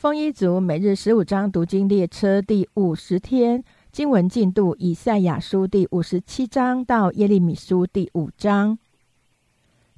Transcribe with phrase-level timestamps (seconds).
[0.00, 8.78] 丰一族每日十五章读经列车第五十天经文进度：以赛亚书第五十七章到耶利米书第五章。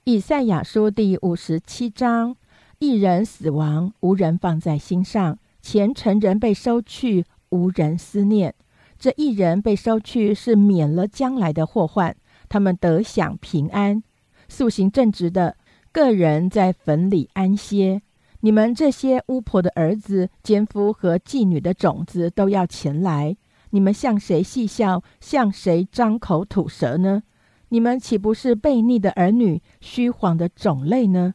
[0.03, 2.35] 以赛亚书第五十七章：
[2.81, 8.57] 一人死亡，无人放在心上；前尘人被收去，无人思念。
[8.99, 12.17] 这一人被收去，是免了将来的祸患，
[12.49, 14.03] 他们得享平安。
[14.49, 15.57] 素行正直的
[15.93, 18.03] 个人在坟里安歇。
[18.45, 23.37] 你们这些巫婆的儿子、奸夫和妓女的种子都要前来。
[23.71, 27.23] 你们向谁戏笑，向谁张口吐舌呢？
[27.69, 31.35] 你们岂不是悖逆的儿女、虚谎的种类呢？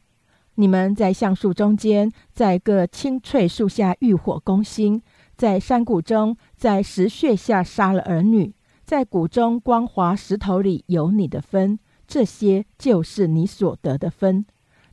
[0.56, 5.00] 你们在橡树中间，在各青翠树下浴火攻心，
[5.34, 8.54] 在山谷中，在石穴下杀了儿女，
[8.84, 14.44] 在谷中光滑石头里有你的分，这些就是你所得的分。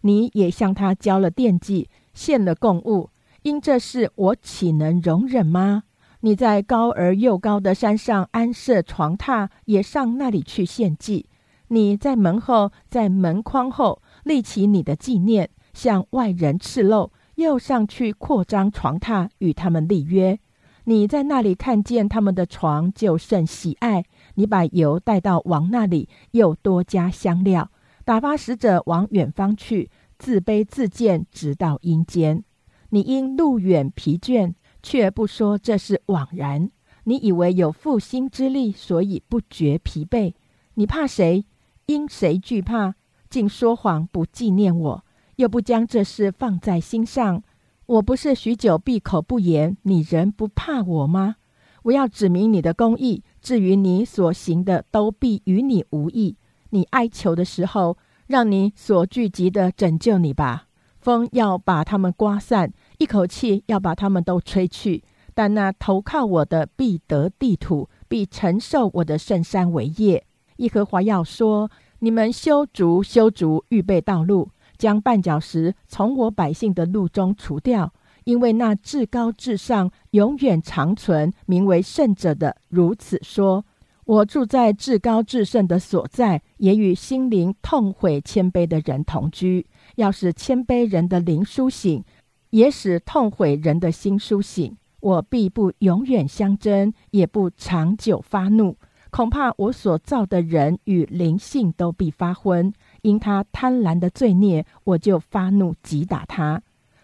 [0.01, 1.89] 你也向他交了奠祭。
[2.15, 3.11] 献了供物，
[3.43, 5.83] 因这事我岂能容忍吗？
[6.21, 11.29] 你在高而又高的山上安设床榻，也上那里去献祭。
[11.67, 20.39] 你在门后，在门框后立起你的纪念，向外人赤露，又上去扩张床榻，与他们立约。
[20.85, 24.05] 你在那里看见他们的床，就甚喜爱。
[24.35, 27.69] 你把油带到王那里，又多加香料，
[28.03, 29.89] 打发使者往远方去。
[30.17, 32.43] 自卑自贱，直到阴间。
[32.89, 36.69] 你因路远疲倦，却不说这是枉然。
[37.03, 40.33] 你以为有复兴之力，所以不觉疲惫。
[40.75, 41.45] 你怕谁？
[41.87, 42.95] 因谁惧怕？
[43.29, 45.05] 竟说谎，不纪念我，
[45.35, 47.43] 又不将这事放在心上。
[47.85, 51.35] 我不是许久闭口不言，你仍不怕我吗？
[51.83, 56.37] 我要指明你的公义，至于你所行的，都必与你无益。
[56.69, 57.97] 你哀求的时候。
[58.27, 60.67] 让你所聚集的拯救你吧！
[60.99, 65.03] 风要把他们刮散，一口气要把他们都吹去。
[65.35, 70.25] 但那投靠我的必得地土，必承受我的圣山为业。
[70.57, 83.65] 耶和华要说：你们修竹，修竹，预备道路，将绊脚石从我百姓的路中除掉，因为那至高至上、永远长存、名为圣者的如此说。
[84.05, 89.65] 我住在至高至圣的所在，也与心灵痛悔谦卑的人同居。
[89.95, 92.03] 要使谦卑人的灵苏醒，
[92.51, 94.77] 也使痛悔人的心苏醒。
[94.99, 98.77] 我必不永远相争，也不长久发怒。
[99.09, 106.61] 恐怕我所造的人与灵性都必发昏，因他贪婪的罪孽，我就发怒击打他。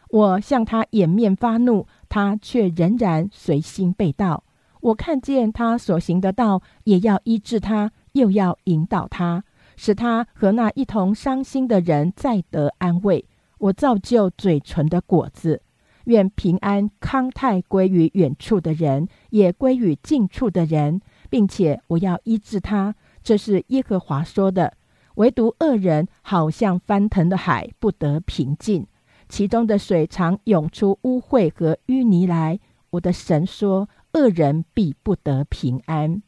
[0.09, 4.43] 我向他掩面发怒，他却仍然随心被盗。
[4.81, 9.43] 我看见他所行的道，也要医治他，又要引导他，
[9.75, 13.23] 使他和那一同伤心的人再得安慰。
[13.59, 15.61] 我造就嘴唇的果子，
[16.05, 20.99] 愿平安康泰归于远处的人，也归于近处的人，
[21.29, 22.95] 并且我要医治他。
[23.21, 24.73] 这是耶和华说的。
[25.15, 28.87] 唯独恶人好像翻腾的海，不得平静，
[29.29, 32.59] 其中的水常涌出污秽和淤泥来。
[32.89, 33.87] 我的神说。
[34.13, 36.21] 恶人必不得平安。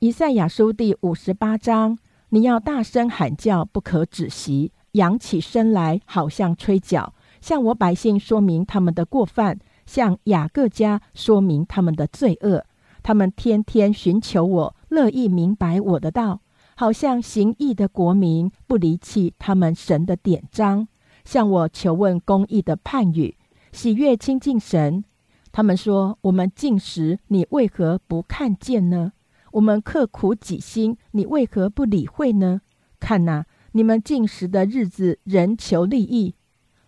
[0.00, 1.98] 以赛亚书第五十八章：
[2.28, 12.66] 你要大声喊叫，不可止息，扬起身来，好像吹角，向我百姓说明他们的过犯，向雅各家说明他们的罪恶。
[13.02, 16.40] 他们天天寻求我，乐意明白我的道，
[16.76, 20.86] 好像行义的国民，不离弃他们神的典章，
[21.24, 23.36] 向我求问公义的判语，
[23.72, 25.04] 喜悦亲近神。
[25.52, 29.12] 他们说：“我们进食，你为何不看见呢？
[29.52, 32.60] 我们刻苦己心，你为何不理会呢？
[33.00, 36.36] 看呐，你们进食的日子，人求利益，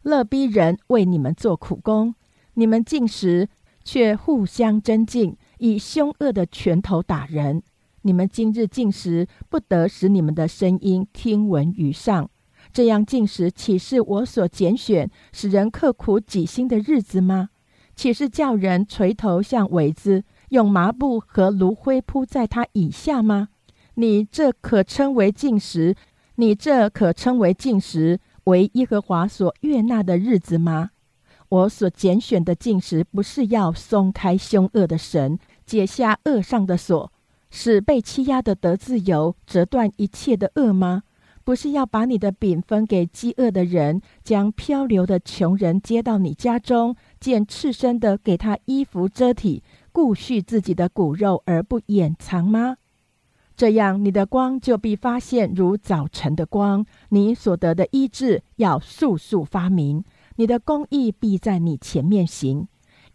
[0.02, 2.12] 乐逼人为你们做苦工；
[2.54, 3.48] 你们进食，
[3.82, 7.64] 却互相争竞，以凶恶的拳头打人。
[8.02, 12.30] 你们今日进食，不得使你们的声音听闻于上。
[12.72, 17.48] 这样进食，岂是我所拣选使人刻苦己心的日子吗？”
[18.02, 23.50] 岂是叫人垂头像苇子，用麻布和炉灰铺在他以下吗？
[23.94, 25.94] 你这可称为进食？
[26.34, 30.90] 你这可称为进食，为耶和华所悦纳的日子吗？
[31.48, 37.12] 我所拣选的进食，不是要松开凶恶的神，解下恶上的锁，
[37.50, 41.04] 使被欺压的得自由，折断一切的恶吗？
[41.44, 52.76] 不是要把你的饼分给饥饿的人，将漂流的穷人接到你家中，见赤身的给他衣服遮体，顾恤自己的骨肉而不掩藏吗？
[53.54, 60.04] 这样，你的光就必发现如早晨的光，你所得的医治要速速发明，
[60.36, 62.66] 你的公义必在你前面行，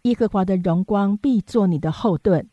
[0.02, 2.48] 耶和华的荣光必做你的后盾。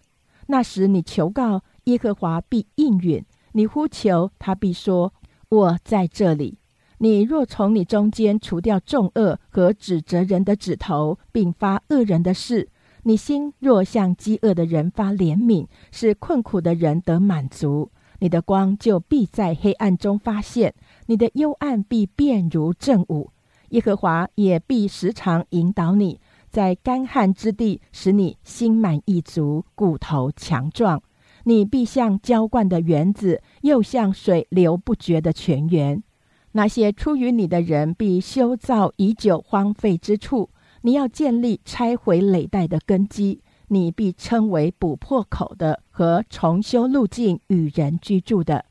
[0.47, 3.23] 那时你求告耶和华，必应允；
[3.53, 5.13] 你呼求他，必说
[5.49, 6.57] ：“我在这里。”
[6.97, 12.69] 你若从你中间除掉众恶和指责人的指头，并发恶人的事，
[13.03, 20.73] 你心若向饥饿的人发怜悯，使困苦的人得满足，你的光就必在黑暗中发现，
[21.07, 23.29] 你的幽暗必变如正午。
[23.69, 31.03] 耶和华也必时常引导你，在干旱之地，使你心满意足，骨头强壮。
[31.45, 36.03] 你必像浇灌的园子，又像水流不绝的泉源。
[36.51, 40.49] 那些出于你的人必修造已久荒废之处，
[40.81, 48.65] 你要建立拆毁累代的根基，你必称为补破口的和重修路径与人居住的。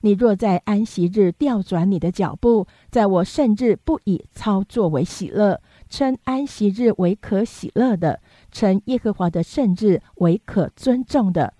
[0.00, 8.20] 你若在安息日调转你的脚步，在我圣日不以操作为喜乐，称安息日为可喜乐的，
[8.52, 11.54] 称耶和华的圣日为可尊重的，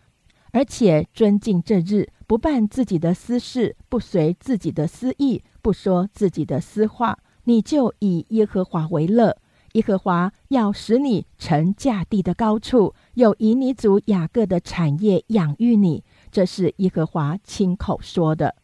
[0.55, 2.09] 而且尊敬这日。
[2.27, 9.37] 不办自己的私事，不随自己的私意，不说自己的私话，你就以耶和华为乐。
[9.73, 16.03] 耶和华要使你乘驾地的高处，又以你祖雅各的产业养育你。
[16.31, 18.55] 这是耶和华亲口说的。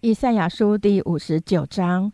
[0.00, 2.10] 以赛亚书第五十九章：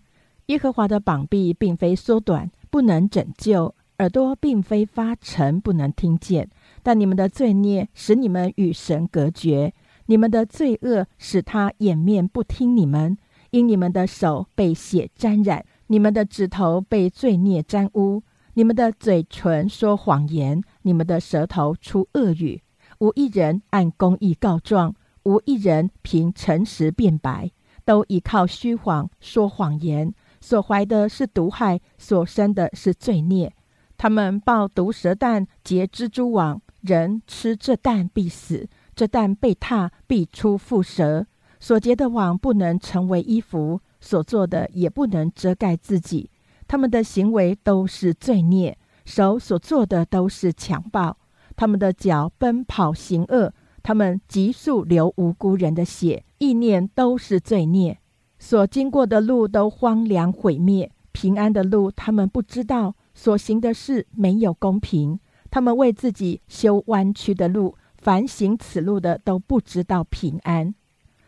[0.46, 6.50] 耶和华的膀臂并非缩短，不能拯救；耳朵并非发沉，不能听见。
[6.82, 9.72] 但你们的罪孽使你们与神隔绝。
[10.06, 13.16] 你们的罪恶使他掩面不听你们，
[13.50, 18.22] 因你们的手被血沾染，你们的指头被罪孽沾污，
[18.54, 22.60] 你们的嘴唇说谎言，你们的舌头出恶语，
[22.98, 27.50] 无一人按公义告状，无一人凭诚实辩白，
[27.84, 33.54] 都依靠虚谎说谎言，所怀的是毒害，所生的是罪孽。
[34.02, 38.68] 他们抱毒蛇蛋结蜘蛛网，人吃这蛋必死。
[38.96, 41.24] 这蛋被踏，必出腹蛇。
[41.60, 46.28] 所结的网不能成为衣服，所做的也不能遮盖自己。
[46.66, 51.16] 他们的行为都是罪孽，手所做的都是强暴。
[51.54, 53.54] 他们的脚奔跑行恶，
[53.84, 58.00] 他们急速流无辜人的血，意念都是罪孽。
[58.40, 62.96] 所经过的路都荒凉毁灭，平安的路他们不知道。
[63.14, 65.18] 所行的事没有公平，
[65.50, 67.76] 他们为自己修弯曲的路。
[67.96, 70.74] 凡行此路的都不知道平安，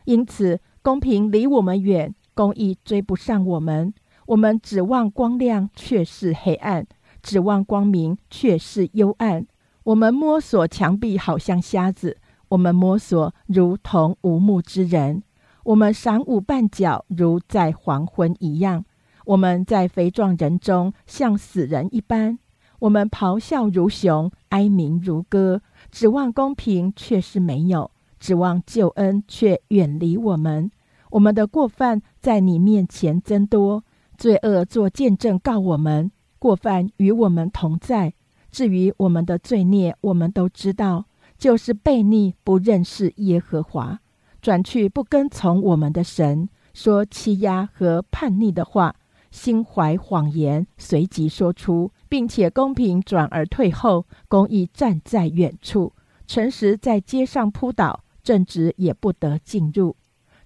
[0.06, 3.94] 因此公平离我们远，公义追不上我们。
[4.26, 6.82] 我们指望光亮，却是黑暗；
[7.22, 9.46] 指望光明，却是幽暗。
[9.84, 12.16] 我们摸索墙壁，好像瞎子；
[12.48, 15.20] 我们摸索，如同无目之人；
[15.62, 18.82] 我们晌午绊脚，如在黄昏一样；
[19.24, 22.38] 我们在肥壮人中，像死人一般；
[22.80, 25.62] 我们咆哮如熊，哀鸣如歌。
[25.90, 30.70] 指望公平，却是没有；指望救恩，却远离我们。
[31.10, 33.84] 我们的过犯在你面前增多，
[34.18, 38.12] 罪恶做见证告我们，过犯与我们同在。
[38.50, 41.06] 至于我们的罪孽，我们都知道，
[41.38, 44.00] 就是悖逆，不认识耶和华，
[44.42, 48.94] 转去不跟从我们的神，说欺压和叛逆的话，
[49.34, 51.90] 心怀谎言，随即说出。
[52.08, 55.92] 并且公平转而退后，公义站在远处，
[56.28, 59.96] 诚实在街上扑倒，正直也不得进入。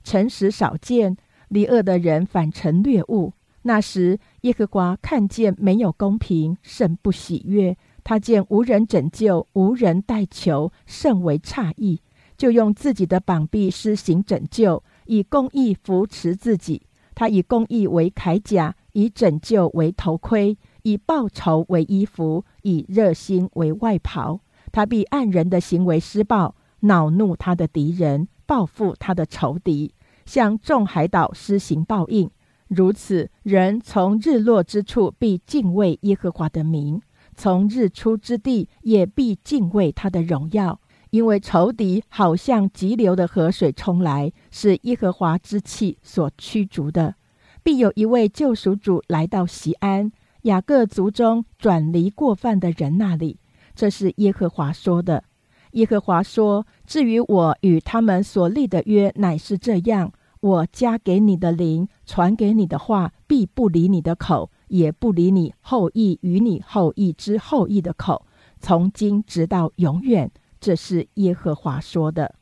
[0.02, 1.18] 诚实少见，
[1.48, 3.34] 离恶的人反成掠物。
[3.62, 12.00] 那时耶和华看见没有公平，甚不喜悦；他见无人拯救，无人代求，甚为诧异，
[12.38, 16.80] 就用自己的膀臂施行拯救，以公义扶持自己。
[17.18, 20.56] 他以公义为铠甲，以拯救为头盔。
[20.82, 24.38] 以报仇为衣服，以热心为外袍。
[24.70, 29.92] 他必按人的行为施报，恼怒他的敌人，报复他的仇敌，
[30.26, 32.30] 向众海岛施行报应。
[32.68, 37.02] 如此，人从日落之处必敬畏耶和华的名，
[37.34, 40.80] 从日出之地也必敬畏他的荣耀。
[41.10, 47.14] 因为仇敌好像急流的河水冲来，是耶和华之气所驱逐的。
[47.62, 50.12] 必有一位救赎主来到西安。
[50.42, 53.38] 雅各族中转离过犯的人那里，
[53.74, 55.24] 这是耶和华说的。
[55.72, 68.24] 耶和华说：“至于我与他们所立的约，乃是这样：我加给你的灵，传给你的话，必不离你的口，也不离你后裔与你后裔之后裔的口，
[68.60, 72.34] 从今直到永远。”这是耶和华说的。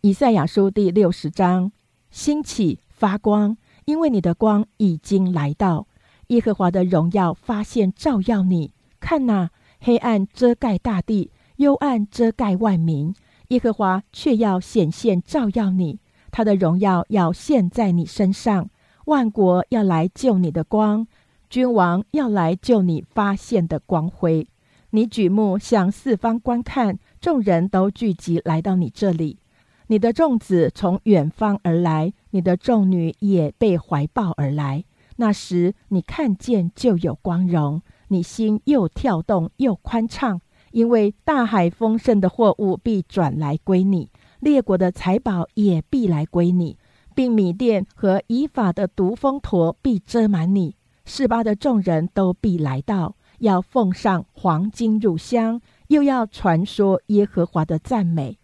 [0.00, 1.72] 以赛亚书第六十章：
[2.10, 5.86] 兴起发光，因为你的光已经来到。
[6.28, 8.72] 耶和华的荣耀发现照耀你。
[9.00, 9.50] 看哪，
[9.80, 13.14] 黑暗遮盖大地，幽暗遮盖万民，
[13.48, 15.98] 耶和华却要显现照耀你，
[16.30, 18.70] 他的荣耀要现在你身上。
[19.06, 21.06] 万国要来救你的光，
[21.48, 24.46] 君王要来救你发现的光辉。
[24.90, 29.38] 你举目向四方观看，众人都聚集来到你这里。
[29.86, 34.84] 你的众子从远方而来，你的众女也被怀抱而来。
[35.16, 40.40] 那时你看见就有光荣，你心又跳动又宽敞，
[40.72, 46.78] 因为大海丰盛的货物必转来归你，列国的财宝也必来归你。
[47.14, 58.38] 并米店和以法的毒蜂驼必遮满你，示巴的众人都必来到，要奉上黄金入香，又要传说耶和华的赞美。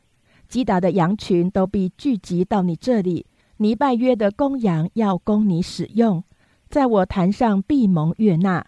[0.49, 3.27] 击打的羊群都必聚集到你这里，
[3.57, 6.23] 尼拜约的公羊要供你使用，
[6.69, 8.67] 在我坛上必蒙悦纳，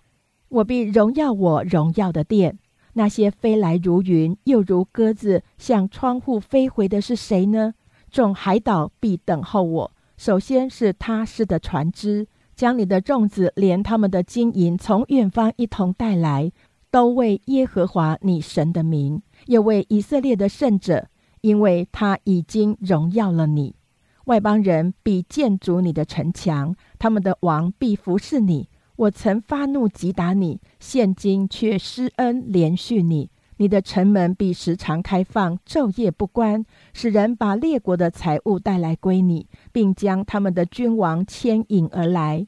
[0.49, 2.59] 我必荣耀我荣耀的殿。
[2.95, 7.75] 那些飞来如云又如鸽子向窗户飞回的是谁呢？
[8.11, 9.93] 众海岛必等候我。
[10.17, 12.27] 首先是他施的船只，
[12.59, 16.51] 将你的粽子连他们的金银从远方一同带来，
[16.91, 21.07] 都为耶和华你神的名，又为以色列的圣者，
[21.41, 23.77] 因为他已经荣耀了你。
[24.25, 28.69] 外邦人必建筑你的城墙，他们的王必服侍你。
[28.97, 33.31] 我曾发怒击打你，现今却施恩连续你。
[33.59, 42.47] 你的城门必时常开放，昼夜不关，使人把列国的财物带来归你，并将他们的君王牵引而来。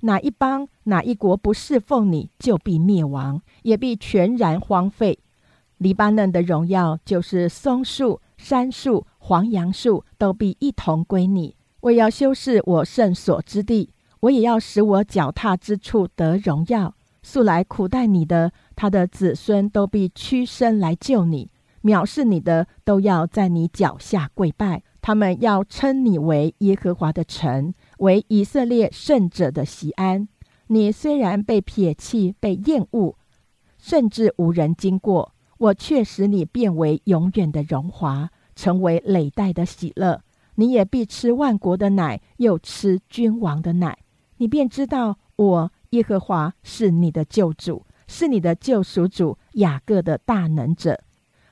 [0.00, 5.20] 哪一邦、哪一国不侍奉你，就必灭亡，也必全然荒废。
[5.78, 11.54] 黎巴嫩的荣耀就是松树、杉树、黄杨树，都必一同归你。
[11.82, 13.90] 我要修饰我圣所之地，
[14.20, 16.94] 我也要使我脚踏之处得荣耀。
[17.22, 18.52] 素来苦待你的。
[18.80, 21.50] 他的子孙都必屈身来救你，
[21.82, 24.82] 藐视你的都要在你脚下跪拜。
[25.02, 30.26] 他们要称你为耶和华的臣，为以色列圣者的西安。
[30.68, 33.16] 你虽然被撇弃、被厌恶，
[33.76, 40.22] 甚至无人经过，我却使你变为永远的荣华，成为累代的喜乐。
[40.54, 43.98] 你也必吃万国的奶，又吃君王的奶。
[44.38, 47.84] 你便知道我耶和华是你的救主。
[48.10, 51.00] 是你的救赎主雅各的大能者。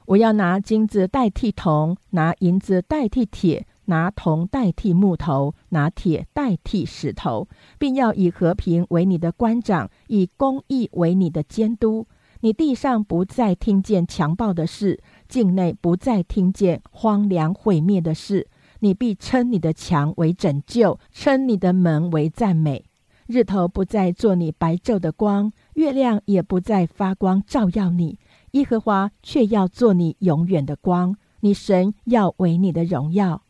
[0.06, 7.46] 我要拿金子代替铜，拿银子代替铁，拿铜代替木头，拿铁代替石头，
[7.78, 12.08] 并要以和平为你的官长，以公义为你的监督。
[12.40, 18.48] 你地上不再听见强暴的事，境内不再听见荒凉毁灭的事。
[18.80, 22.84] 你必称你的墙为拯救，称你的门为赞美。
[23.26, 25.52] 日头不再做你白昼的光。
[25.78, 28.18] 月亮也不再发光照耀你，
[28.50, 31.14] 耶和华却要做你永远的光。
[31.38, 33.42] 你神要为你的荣耀，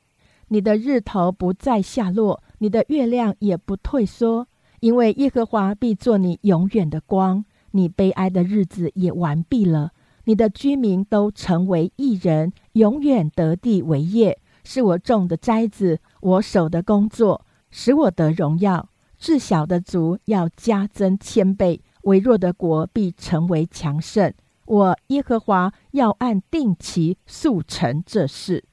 [0.49, 4.47] 你的日头不再下落，你的月亮也不退缩，
[4.80, 7.47] 因为耶和华必做你永远的光。
[7.70, 9.92] 你悲哀的日子也完毕了，
[10.25, 14.38] 你的居民都成为异人，永远得地为业。
[14.64, 18.90] 是我种的摘子，我手的工作，使我得荣耀。
[19.18, 21.80] 至小的族要加增千倍。
[22.08, 24.32] 微弱的国必成为强盛。
[24.64, 28.64] 我耶和华要按定期速成这事。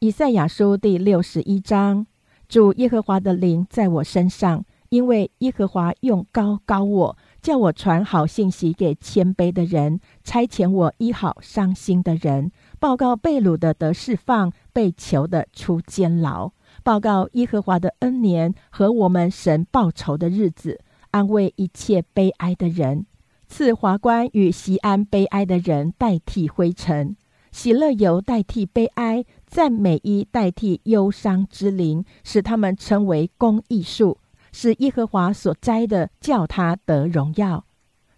[0.00, 2.06] 以赛亚书第六十一章：
[2.48, 12.50] 主耶和华的灵在我身上，因为耶和华用高高我，叫我传好信息给谦卑的人，差遣我医好伤心的人，
[12.80, 16.50] 报告被掳的得释放，被囚的出监牢，
[16.82, 20.80] 报告耶和华的恩年和我们神报仇的日子。
[21.10, 23.06] 安慰一切悲哀的人，
[23.48, 27.16] 赐华冠与西安悲哀的人代替灰尘，
[27.50, 34.18] 喜乐油代替悲哀，赞美衣代替忧伤之灵，使他们称为公义树，
[34.52, 37.64] 是耶和华所栽的，叫他得荣耀。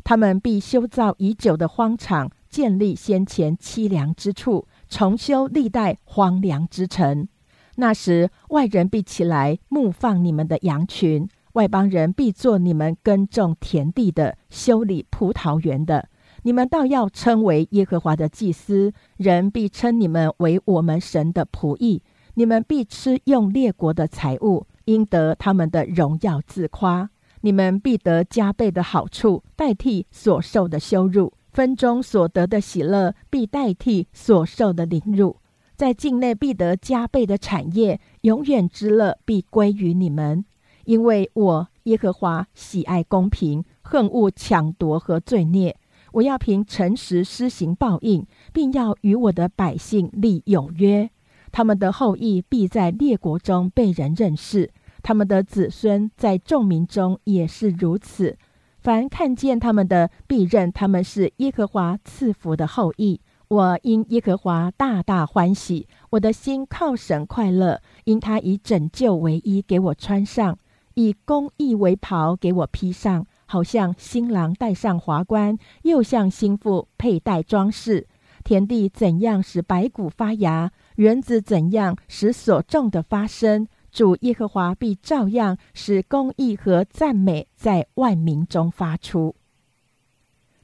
[0.04, 7.28] 他们必修造已久的荒场，建立先前凄凉之处，重修历代荒凉之城。
[7.76, 11.26] 那时，外人必起来牧放你们的羊群。
[11.52, 16.09] 外邦人必做你们耕种田地的、修理葡萄园的，
[16.44, 18.92] 你们倒要称为耶和华的祭司。
[19.18, 22.02] 人必称你们为我们神的仆役。
[22.35, 27.11] 你们必吃用列国的财物，应得他们的荣耀自夸。
[27.42, 35.37] 你们必得加倍的好处，代替所受的羞辱；分中所得的喜乐，必代替所受的凌辱。
[35.76, 40.47] 在境内必得加倍的产业，永远之乐必归于你们。
[40.84, 45.76] 因为我耶和华喜爱公平，恨恶抢夺和罪孽。
[46.12, 51.08] 我要凭诚实施行报应，并要与我的百姓立有约。
[51.50, 54.70] 他们的后裔必在列国中被人认识，
[55.02, 58.36] 他们的子孙在众民中也是如此。
[58.78, 63.20] 凡看见他们的，必认他们是耶和华赐福的后裔。
[63.48, 70.58] 我因耶和华大大欢喜，我的心靠神快乐，因他以拯救为衣给我穿上，
[70.94, 73.26] 以公义为袍给我披上。
[73.44, 78.08] 好像新郎戴上华冠，又像新妇佩戴装饰。
[78.42, 89.37] 田地怎样使白骨发芽，园子怎样使所种的发生，主耶和华必照样使公义和赞美在万民中发出。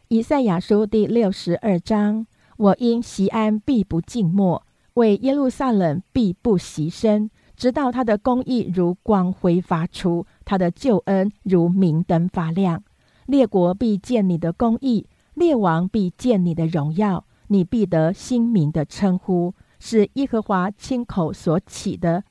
[0.09, 7.29] 以赛亚书第六十二章：我因西安必不静默，为耶路撒冷必不牺牲，
[7.59, 10.25] 直到他的公义如光辉发出。
[10.45, 12.83] 他的救恩如明灯发亮，
[13.27, 22.25] 列国必见你的公义，列王必见你的荣耀，你必得新名的称呼，是耶和华亲口所起的。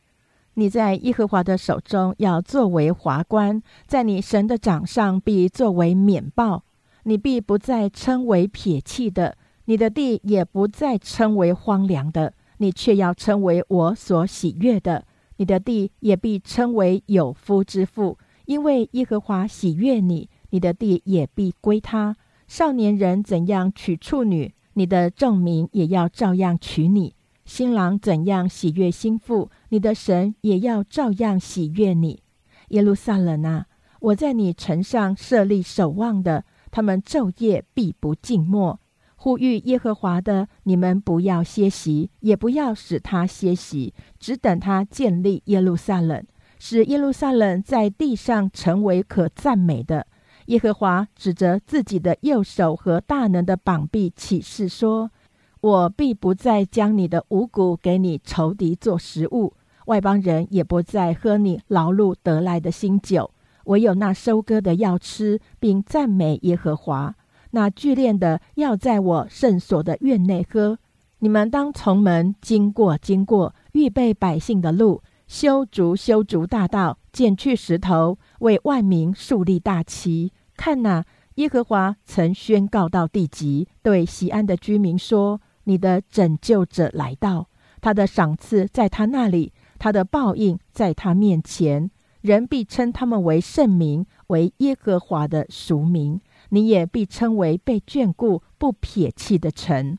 [0.56, 6.64] 你在耶和华的手中要作为华冠，在你神的掌上必作为冕报。
[7.04, 15.06] 你必不再称为撇弃的，你的地也不再称为荒凉的，你却要称为我所喜悦的。
[15.38, 22.16] 你的地也必称为有夫之妇，因为耶和华喜悦你；你的地也必归他。
[22.48, 27.14] 少年人怎样娶处女，你的证明也要照样娶你；
[27.46, 32.22] 新郎怎样喜悦新妇，你的神也要照样喜悦你。
[32.70, 33.66] 耶路撒冷啊，
[34.00, 38.80] 我在你城上设立守望的，他们昼夜必不静默。
[39.20, 46.24] 呼吁耶和华的，你们不要歇息，也不要使他歇息，只等他建立耶路撒冷，
[46.60, 50.06] 使耶路撒冷在地上成为可赞美的。
[50.46, 55.12] 耶和华指着自己的右手和大能的膀臂起誓说
[55.60, 59.54] ：“我必不再将你的五谷给你仇敌做食物，
[59.88, 63.32] 外邦人也不再喝你劳碌得来的新酒，
[63.66, 67.16] 唯有那收割的要吃，并赞美耶和华。”
[67.58, 70.78] 那聚炼的要在我圣所的院内喝。
[71.18, 80.32] 你们当从门经过，经过预备百姓的路，修筑修筑大道，剪去石头，为万民树立大旗。
[80.56, 81.04] 看哪，
[81.36, 87.48] 耶和华曾宣告到地极，对西安的居民说：“你的拯救者来到，
[87.82, 91.90] 他的赏赐在他那里，他的报应在他面前。
[92.22, 99.98] 人必称他们为圣民，为耶和华的属民。”你也必称为被眷顾、不撇弃的臣。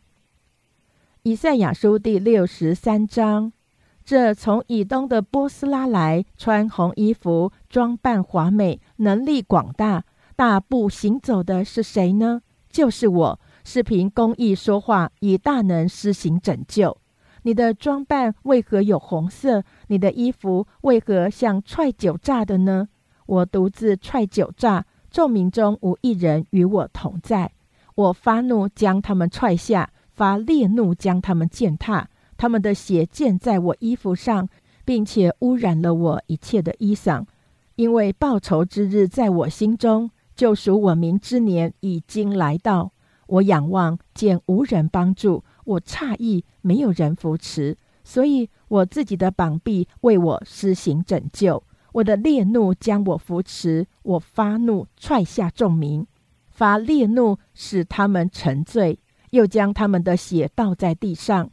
[1.22, 3.52] 以赛亚书第六十三章：
[4.04, 10.04] 这从以东的波斯拉来，穿红衣服，装扮华美，能力广大，
[10.36, 12.40] 大步行走的是谁呢？
[12.70, 16.96] 就是我，是凭公义说话，以大能施行拯救。
[17.42, 19.62] 你的装扮为何有红色？
[19.88, 22.88] 你的衣服为何像踹酒榨的呢？
[23.26, 24.86] 我独自踹酒榨。
[25.18, 27.50] 众民中无一人与我同在，
[27.96, 34.48] 我发怒将他们踹下，发烈怒将他们践踏，他们的血溅在我衣服上，
[34.84, 37.24] 并且污染了我一切的衣裳。
[37.74, 42.92] 因为报仇之日在我心中，救赎我民之年已经来到。
[43.26, 51.64] 我仰望见无人帮助，我诧异没有人扶持，所以我自己的膀臂为我施行拯救。
[51.92, 56.06] 我的烈怒将我扶持，我发怒踹下众民，
[56.50, 58.98] 发烈怒使他们沉醉，
[59.30, 61.50] 又将他们的血倒在地上。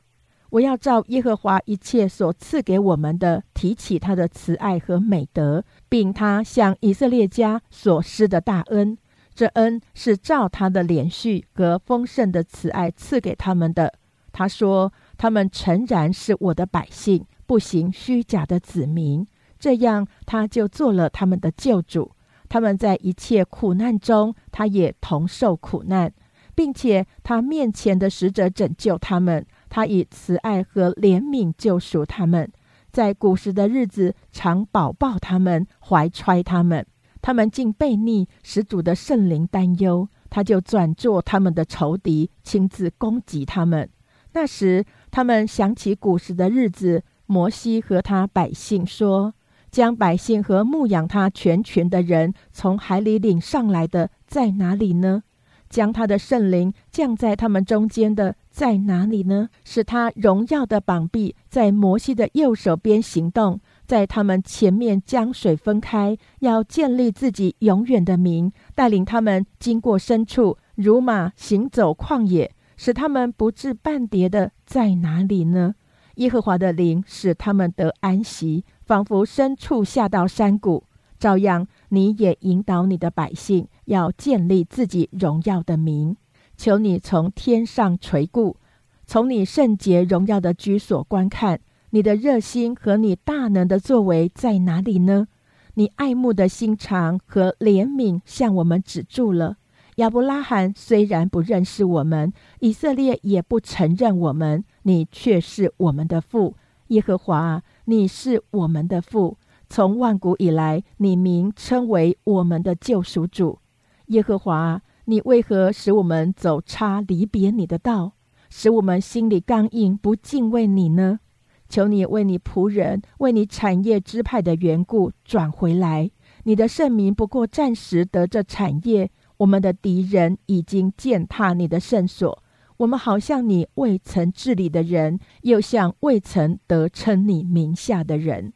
[0.51, 8.97] 我要照耶和华一切所赐给我们的，提起他的慈爱和美德，并他向以色列家所施的大恩。
[9.33, 13.93] 这恩是照他的连续和丰盛的慈爱赐给他们的。
[14.31, 19.27] 他说：“他们诚然是我的百姓，不行虚假的子民。”
[19.65, 22.11] 这样，他就做了他们的救主。
[22.47, 26.13] 他们在一切苦难中，他也同受苦难，
[26.53, 29.43] 并且他面前的使者拯救他们。
[29.67, 32.51] 他以慈爱和怜悯救赎他们，
[32.91, 36.85] 在古时的日子常保抱他们，怀揣他们。
[37.23, 43.89] 他们竟背逆，使主的圣灵担忧，他就转作他们的仇敌，亲自攻击他们。
[44.33, 49.33] 那时，他们想起古时的日子，摩西和他百姓说。
[49.75, 55.23] 将百姓和牧养他全群的人从海里领上来的在哪里呢？
[55.69, 59.49] 将他的圣灵降在他们中间的在哪里呢？
[59.65, 75.75] 使他荣耀的膀臂在摩西的右手边行动，在他们前面将水分开，要建立自己永远的名，带领他们经过深处，如马行走旷野，使他们不至半跌的在哪里呢？
[76.15, 80.83] 耶和华的灵使他们得安息，仿佛深处下到山谷。
[81.17, 86.15] 照样，你也引导你的百姓，要建立自己荣耀的名。
[86.57, 88.57] 求你从天上垂顾，
[89.05, 91.59] 从你圣洁荣耀的居所观看。
[91.91, 95.27] 你的热心和你大能的作为在哪里呢？
[95.75, 99.57] 你爱慕的心肠和怜悯向我们止住了。
[99.95, 106.55] 亚伯拉罕虽然不认识我们，以色列也不承认我们，你却是我们的父。
[106.87, 109.37] 耶和华，你是我们的父。
[109.67, 113.59] 从万古以来，你名称为我们的救赎主。
[114.07, 118.13] 耶和华，你为何使我们走差离别你的道，
[118.49, 121.19] 使我们心里刚硬，不敬畏你呢？
[121.67, 126.11] 求你为你仆人、为你产业支派的缘故转回来。
[126.43, 132.43] 你的圣名不过暂时得这产业，我们的敌人已经践踏你的圣所。
[132.77, 138.51] 我们好像你未曾治理的人，又像未曾得称你名下的人。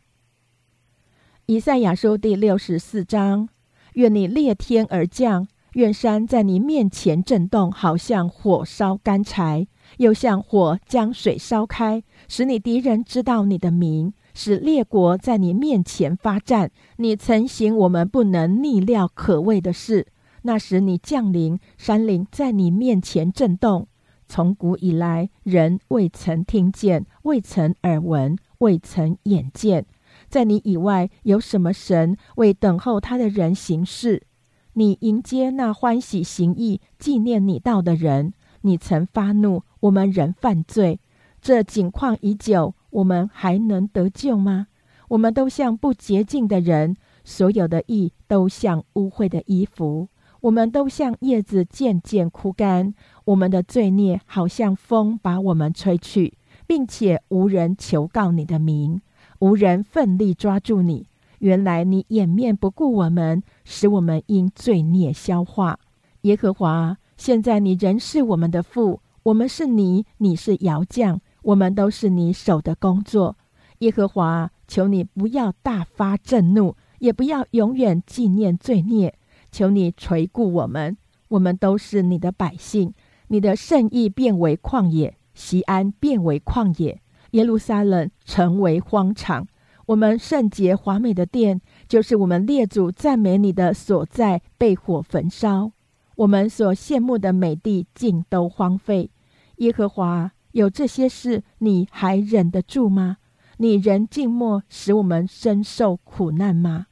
[1.46, 3.48] 以赛亚书第六十四章：
[3.94, 9.68] 愿你裂天而降，愿山在你面前震动，好像火烧干柴。
[9.98, 16.70] 又像火将水烧开，使你敌人知道你的名，使列国在你面前发战。
[16.98, 20.08] 你曾行我们不能逆料可畏的事。
[20.44, 23.88] 那时你降临，山岭在你面前震动。
[24.30, 29.88] 从古以来，人未曾听见，未曾耳闻，未曾眼见。
[30.30, 34.28] 在你以外，有什么神为等候他的人行事？
[34.74, 38.34] 你迎接那欢喜行义、纪念你道的人。
[38.62, 41.00] 你曾发怒，我们仍犯罪，
[41.42, 44.68] 这景况已久，我们还能得救吗？
[45.08, 50.10] 我们都像不洁净的人，所有的义都像污秽的衣服，
[50.42, 52.94] 我们都像叶子渐渐枯干，
[53.26, 56.34] 我们的罪孽好像风把我们吹去，
[56.66, 59.02] 并且无人求告你的名，
[59.40, 61.08] 无人奋力抓住你。
[61.40, 65.80] 原来你掩面不顾我们，使我们因罪孽消化。
[66.22, 66.98] 耶和华。
[67.18, 73.36] 现在你仍是我们的父，我们是你，你是窑匠，我们都是你手的工作。
[73.80, 79.14] 耶和华，求你不要大发震怒，也不要永远纪念罪孽。
[79.52, 80.96] 求你垂顾我们，
[81.28, 82.94] 我们都是你的百姓。
[83.30, 87.00] 你的圣意变为旷野，西安变为旷野，
[87.32, 89.48] 耶路撒冷成为荒场。
[89.86, 95.72] 我们圣洁华美的殿，就是我们列祖赞美你的所在，被火焚烧。
[96.16, 99.10] 我们所羡慕的美地尽都荒废。
[99.58, 103.18] 耶和华有这些事，你还忍得住吗？
[103.58, 106.88] 你仍静默，使我们深受苦难吗？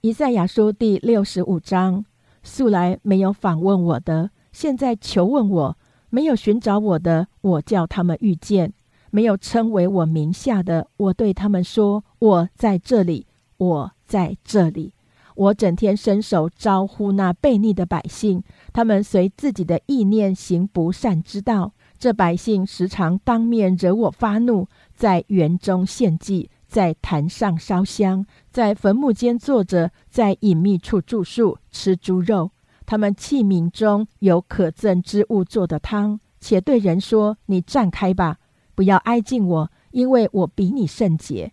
[0.00, 2.04] 以赛亚书第六十五章：
[2.42, 5.76] 素来没有访问我的，现在求问我；
[6.10, 8.70] 没有寻找我的，我叫他们遇见；
[9.10, 14.94] 没有称为我名下的，我对他们说：我在这里，我在这里。
[15.34, 21.72] 我整天伸手招呼那悖逆的百姓，他们随自己的意念行不善之道。
[21.98, 32.52] 这百姓时常当面惹我发怒，在园中献祭，在坛上烧香，在坟墓间坐着，在隐秘处住宿，吃猪肉。
[32.86, 38.38] 他们器皿中有可憎之物做的汤，且对人说：“你站开吧，
[38.74, 41.52] 不要挨近我，因为我比你圣洁。”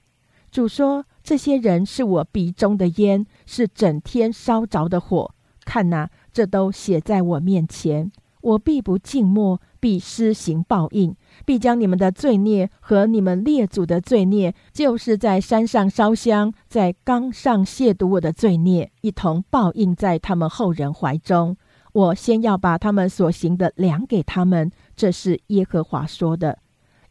[0.51, 1.05] 主说。
[1.23, 5.35] 这些人是我鼻中的烟，是整天烧着的火。
[5.65, 8.11] 看哪，这都写在我面前。
[8.41, 11.15] 我必不静默，必施行报应，
[11.45, 21.57] 必将你们的罪孽和你们列祖的罪孽，就是在山上烧香，在冈上亵渎我的罪孽，一同报应在他们后人怀中。
[21.93, 24.71] 我先要把他们所行的量给他们。
[24.95, 26.59] 这是耶和华说的。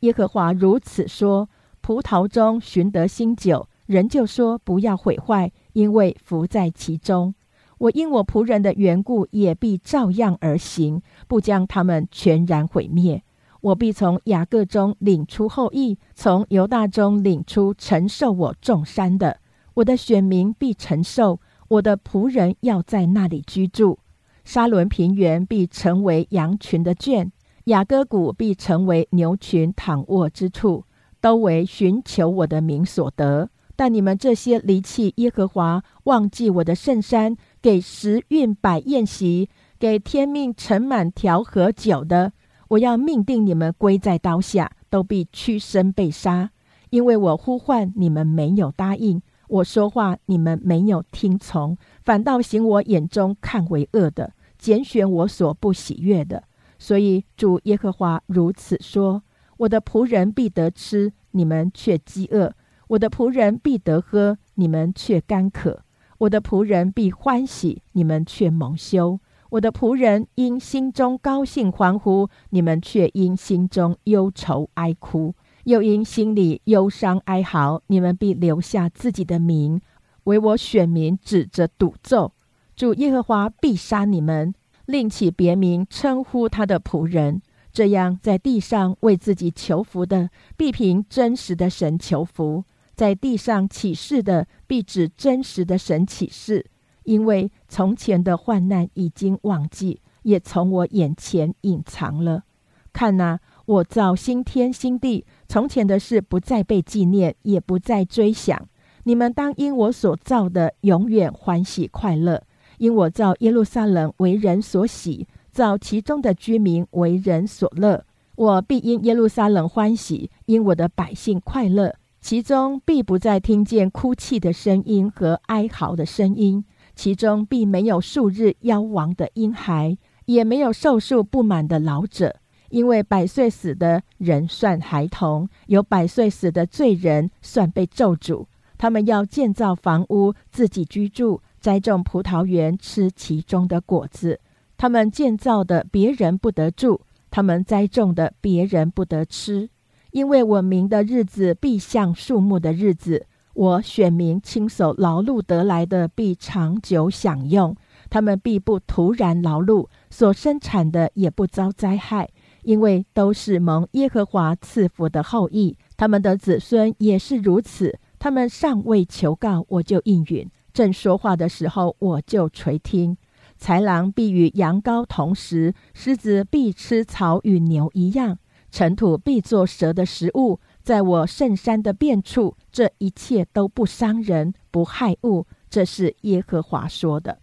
[0.00, 1.50] 耶和华如此说：
[1.82, 3.68] 葡萄中寻得新酒。
[3.86, 7.34] 人就说：“不要毁坏，因为福在其中。
[7.76, 13.24] 我因我仆人的缘故，也必照样而行，不将他们全然毁灭。
[13.60, 19.38] 我必从雅各中领出后裔，从犹大中领出承受我众山的。
[19.74, 23.98] 我的选民必承受，我的仆人要在那里居住。
[24.44, 27.30] 沙伦平原必成为羊群的圈，
[27.64, 30.84] 雅各谷必成为牛群躺卧之处，
[31.20, 42.32] 都为寻求我的名所得。”但你们这些离弃耶和华、忘记我的圣山、给时运摆宴席、给天命盛满调和酒的，
[42.70, 46.50] 我要命定你们归在刀下，都必屈身被杀。
[46.90, 56.44] 因为我呼唤你们没有答应，我说话你们没有听从，反倒行我眼中看为恶的，拣选我所不喜悦的。
[56.78, 59.22] 所以主耶和华如此说：
[59.56, 62.52] 我的仆人必得吃，你们却饥饿；
[62.86, 65.80] 我的仆人必得喝，你们却干渴；
[66.18, 69.18] 我的仆人必欢喜，你们却蒙羞。
[69.50, 75.34] 我的仆人因心中高兴欢呼，你们却因心中忧愁哀哭，
[75.64, 79.80] 又因心里忧伤哀嚎，你们必留下自己的名，
[80.24, 82.32] 为我选民指着赌咒。
[82.76, 84.54] 主耶和华必杀你们，
[84.86, 87.42] 另起别名称呼他的仆人。
[87.72, 92.62] 这样，在地上为自己求福的，必凭真实的神求福；
[92.94, 96.66] 在地上起誓的，必指真实的神起誓。
[97.04, 102.44] 因为从前的患难已经忘记，也从我眼前隐藏了。
[102.92, 108.68] 看呐，我造新天新地，从前的事不再被纪念，也不再追想。
[109.04, 112.42] 你们当因我所造的永远欢喜快乐，
[112.78, 118.04] 因我造耶路撒冷为人所喜，造其中的居民为人所乐。
[118.34, 126.64] 我必因耶路撒冷欢喜，因我的百姓快乐，其中必不再听见哭泣的声音和哀嚎的声音。
[127.02, 132.36] 其中并没有数日夭亡的婴孩，也没有寿数不满的老者，
[132.68, 138.44] 因为百岁死的人算孩童，有百岁死的罪人算被咒诅。
[138.76, 144.38] 他们要建造房屋，自己居住；栽种葡萄园，吃其中的果子。
[144.76, 149.70] 他们建造的，别人不得住；他们栽种的，别人不得吃。
[150.10, 153.26] 因为我民的日子必像树木的日子。
[153.54, 157.74] 我选民亲手劳碌得来的，必长久享用；
[158.08, 162.28] 他们必不突然劳碌，所生产的也不遭灾害，
[162.62, 165.76] 因为都是蒙耶和华赐福的后裔。
[165.96, 167.98] 他们的子孙也是如此。
[168.18, 173.16] 他们尚未求告，我就应允；正说话的时候，我就垂听。
[173.60, 178.38] 豺狼必与羊羔同食，狮子必吃草与牛一样，
[178.70, 180.60] 尘土必作蛇的食物。
[180.82, 185.46] 在我圣山的遍处，这一切都不伤人，不害物。
[185.68, 187.38] 这是耶和华说的。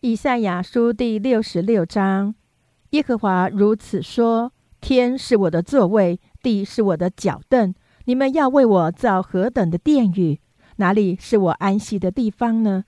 [0.00, 2.34] 以赛亚书第六十六章，
[2.90, 7.74] 耶和华如此说：天是我的座位，地是我的脚凳。
[8.04, 10.40] 你们要为我造何等的殿宇？
[10.76, 12.84] 哪里是我安息的地方呢？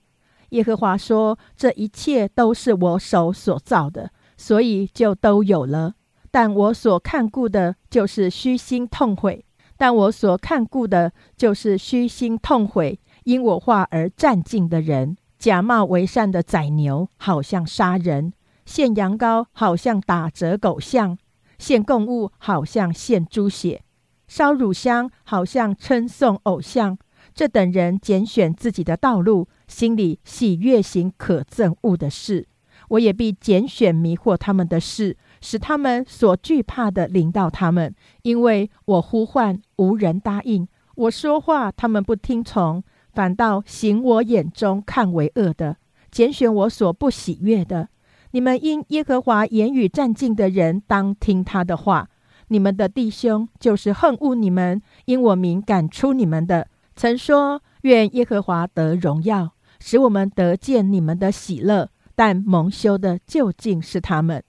[0.49, 5.93] 耶和华说：这一切都是我手所造的，所以就都有了。
[6.31, 9.45] 但我所看顾的，就是虚心痛悔。
[9.81, 18.31] 但我所看顾的，就是虚心痛悔，因我话而战尽的人；假冒为善的宰牛，好像杀人；
[18.63, 21.17] 献羊羔，好像打折狗相；
[21.57, 23.79] 献供物，好像献猪血；
[24.27, 26.99] 烧乳香，好像称颂偶像。
[27.33, 32.47] 这等人拣选自己的道路，心里喜悦行可憎恶的事。
[32.89, 35.17] 我也必拣选迷惑他们的事。
[35.41, 45.77] 使他们所惧怕的临到他们，因为我呼唤无人答应，我说话他们不听从，反倒行我眼中看为恶的，
[46.09, 47.89] 拣选我所不喜悦的。
[48.31, 52.07] 你们因耶和华言语占尽的人，当听他的话。
[52.47, 61.89] 你们的弟兄就是恨恶你们，因我名赶出你们的，曾说愿耶和华得荣耀，使我们得见你们的喜乐。
[62.13, 64.43] 但蒙羞的究竟是他们。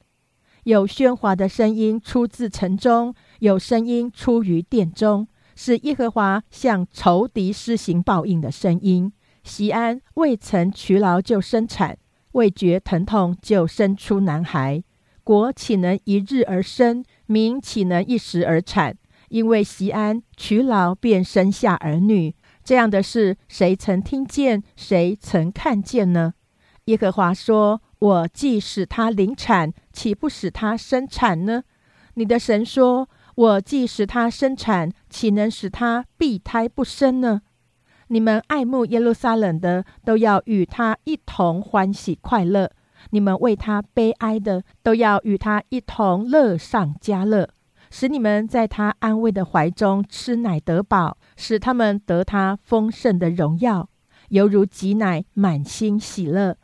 [0.65, 9.13] 有喧哗的声音出自城中，有声音出于殿中，是耶和华向仇敌施行报应的声音。
[9.43, 11.99] 西安未曾劬劳就生产，
[12.33, 14.85] 未觉疼痛就生出男孩。
[15.25, 17.05] 国岂能一日而生？
[17.27, 18.97] 民岂能一时而产？
[19.31, 24.63] 因为西安劬劳便生下儿女，这样的事谁曾听见？
[24.77, 26.35] 谁曾看见呢？
[26.85, 27.83] 耶和华说。
[28.03, 31.63] 我既使他临产，岂不使他生产呢？
[32.15, 37.43] 你的神说：“我既使他生产，岂能使他闭胎不生呢？”
[38.11, 42.67] 你们爱慕耶路撒冷的，都要与他一同欢喜快乐；
[43.11, 47.49] 你们为他悲哀的，都要与他一同乐上加乐，
[47.89, 53.89] 使你们在他安慰的怀中吃奶得饱，使他们得他丰盛的荣耀，
[54.31, 56.57] 犹如挤奶，满心喜乐。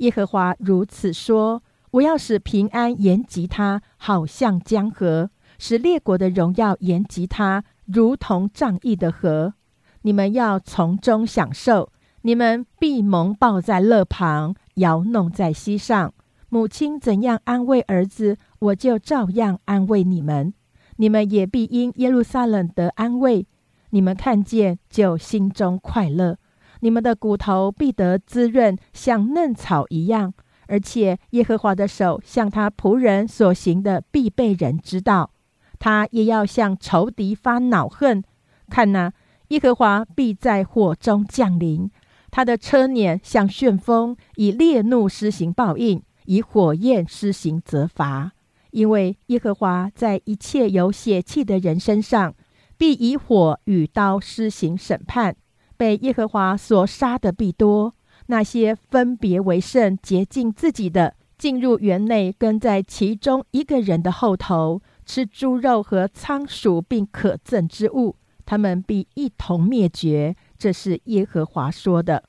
[0.00, 9.54] 耶和华如此说：“我要使平安延及他，好像江河；使列国的荣耀延及他，如同仗义的河。
[10.02, 11.90] 你们要从中享受，
[12.22, 16.14] 你们必蒙抱在勒旁，摇弄在膝上。
[16.48, 20.54] 母亲怎样安慰儿子，我就照样安慰你们。
[20.96, 23.46] 你们也必因耶路撒冷得安慰。
[23.90, 26.38] 你们看见就心中快乐。
[26.80, 30.34] 你们的骨头必得滋润，像嫩草一样。
[30.66, 35.30] 而且耶和华的手向他仆人所行的，必被人知道。
[35.78, 38.22] 他也要向仇敌发恼恨。
[38.68, 39.12] 看哪，
[39.48, 41.90] 耶和华必在火中降临，
[42.30, 48.30] 他的车辇像旋风，以烈怒施行报应，以火焰施行责罚。
[48.70, 52.32] 因为耶和华在一切有血气的人身上，
[52.78, 55.34] 必以火与刀施行审判。
[55.80, 57.94] 被耶和华所杀的必多。
[58.26, 70.36] 那些分别为圣、洁净自己的，进入园内，跟在其中一个人的后头，吃猪肉和仓鼠，并可憎之物，他们必一同灭绝。
[70.58, 72.24] 这是耶和华说的。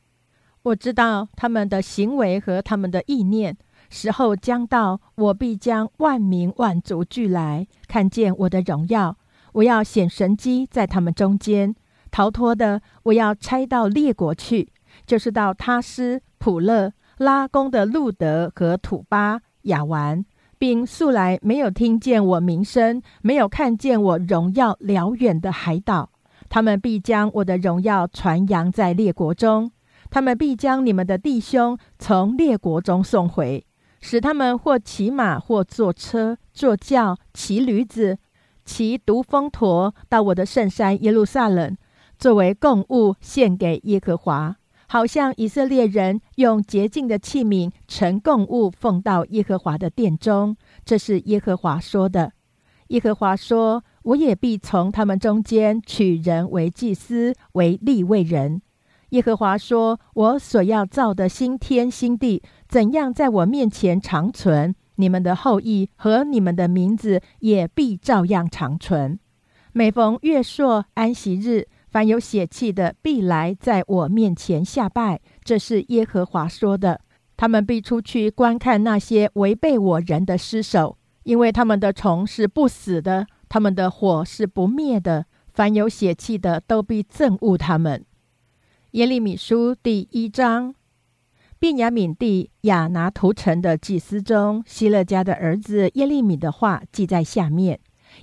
[0.64, 3.58] 我知道他们的行为和他们的意念。
[3.90, 9.18] 时候将到，我必将万民万族聚来，看见我的荣耀。
[9.56, 11.76] 我要显神机在他们中间，
[12.12, 14.72] 逃脱的，我要拆到列国去。
[15.08, 20.26] 就是到他斯、普勒、拉宫的路德和土巴、亚玩，
[20.58, 26.12] 并素来没有听见我名声、没有看见我荣耀辽远的海岛，
[26.50, 29.72] 他们必将我的荣耀传扬在列国中。
[30.10, 33.66] 他们必将你们的弟兄从列国中送回，
[34.02, 38.18] 使他们或骑马，或坐车、坐轿、骑驴子、
[38.66, 41.78] 骑独峰驼，到我的圣山耶路撒冷，
[42.22, 44.56] 作为供物献给耶和华。
[44.88, 50.56] 好像以色列人用洁净的器皿盛供物奉到耶和华的殿中，
[50.86, 52.34] 这是耶和华说的。
[52.90, 58.62] 耶和华说：“我也必从他们中间取人为祭司，为立位人。”
[59.10, 69.18] 耶和华说：“我所要造的新天新地，怎样在我面前长存，你们的后裔和你们的名字也必照样长存。
[69.72, 75.20] 每逢月朔安息日。”凡有血气的，必来在我面前下拜。
[75.44, 77.02] 这是耶和华说的。
[77.36, 85.26] 他们必出去观看那些违背我人的尸首，因为他们的虫是不死的，他们的火是不灭的。
[85.54, 88.06] 凡有血气的，都必憎恶他们。
[88.92, 90.74] 耶利米书第一章，
[91.60, 97.82] 便雅敏地亚拿图城的祭司中，希勒家的儿子耶利米的话记在下面。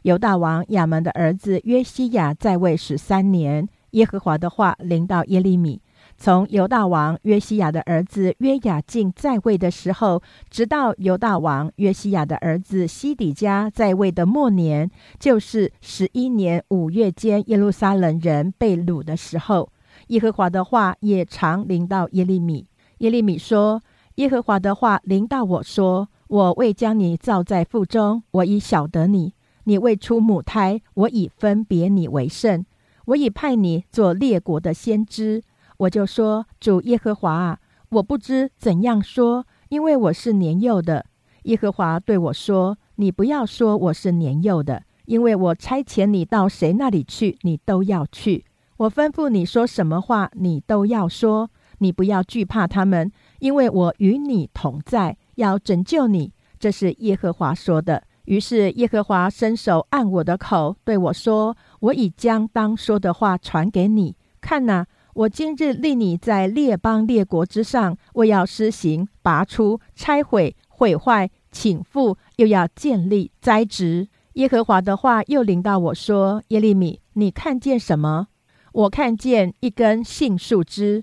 [0.09, 5.83] 犹大王亚门的儿子约西亚在位十三年，耶和华的话临到耶利米。
[6.17, 14.91] 从犹大王约西亚的儿子约雅敬在位的时候，直到犹大王约西亚的儿子西底家在位的末年，
[15.21, 19.69] 就是十一年五月间，耶路撒冷人被掳的时候，
[20.07, 22.67] 耶和华的话也常临到耶利米。
[23.01, 23.83] 耶利米说
[24.17, 29.35] ：“耶和华的话临到我说，我未将你造在腹中，我已晓得你。”
[29.69, 32.65] 你未出母胎，我已分别你为圣，
[33.05, 35.43] 我已派你做列国的先知。
[35.77, 37.59] 我就说：主耶和华啊，
[37.91, 41.05] 我不知怎样说，因为我是年幼的。
[41.43, 48.47] 耶和华对我说：你不要说我是年幼的，因为我差遣你到谁那里去，你都要去。
[48.79, 51.51] 我吩咐你说什么话，你都要说。
[51.81, 56.33] 你不要惧怕他们，因为我与你同在，要拯救你。
[56.59, 58.05] 这是耶和华说的。
[58.29, 64.15] 于是耶和华伸手按我的口，对我说：“我已将当说的话传给你。
[64.39, 78.29] 看哪，我今日立你在列邦列国之上，我要施行、拔出、拆毁、毁坏、请复，又要建立、栽植。”耶和华的话又临到我说：“耶利米，你看见什么？”
[78.73, 81.03] 我看见一根杏树枝。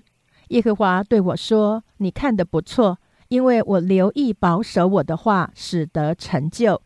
[0.50, 6.80] 耶和华对我说：“你看得不错，因为我留意保守我的话，使得成就。”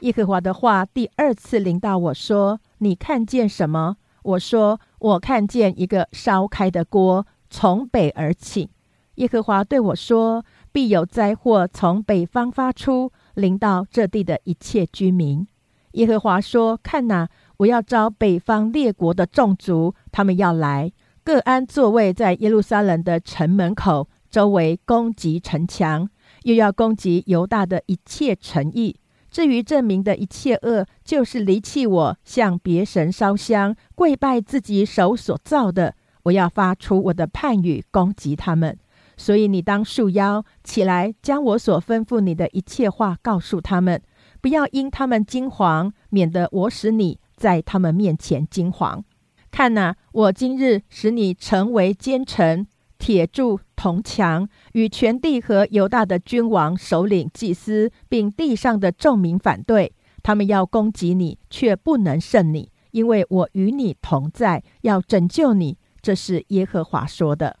[0.00, 8.70] 耶和华的话第二次临到我说：“你看见什么？”我说：“我看见一个烧开的锅从北而起。”
[9.16, 15.46] 耶和华对我说：“必有灾祸从北方发出，临到这地的一切居民。”
[15.92, 20.92] 耶和华说：“看哪，我要招北方列国的众族，他们要来，
[21.24, 26.10] 各安座位在耶路撒冷的城门口，周围攻击城墙，
[26.42, 28.96] 又要攻击犹大的一切城邑。”
[29.36, 35.94] 至于证明的一切恶，就是离弃我，向别神烧香，跪拜自己手所造的。
[36.22, 38.78] 我要发出我的判语，攻击他们。
[39.18, 44.00] 所以你当束腰起来，将我所吩咐你的一切话告诉他们，
[44.40, 49.02] 不要因他们惊惶，免得我使你在他们面前惊惶。
[49.50, 52.66] 看哪，我今日使你成为奸臣。
[52.98, 59.92] 铁柱铜墙，与全地和犹大的君王、首领、祭司，并地上的众民反对。
[60.22, 65.78] 他们要攻击你，却不能胜你，因为我与你同在，要拯救你。
[66.00, 67.56] 这是耶和华说的。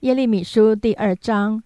[0.00, 1.62] 耶利米书第二章，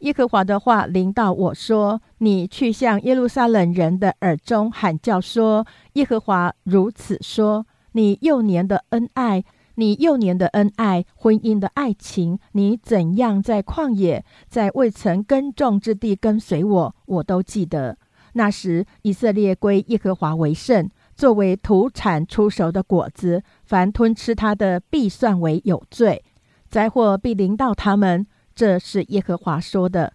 [0.00, 9.44] 耶和华的话临到我说：“你去向耶路撒冷人的耳中喊叫说：耶和华如此说：你幼年的恩爱，
[9.76, 17.98] 你幼年的恩爱，婚姻的爱情，你怎样在旷野，在未曾耕种之地跟随我，我都记得。
[18.34, 26.24] 那时以色列归耶和华为圣。”作为土产出熟的果子，凡吞吃它的，必算为有罪，
[26.68, 28.26] 灾祸必临到他们。
[28.52, 30.14] 这是耶和华说的。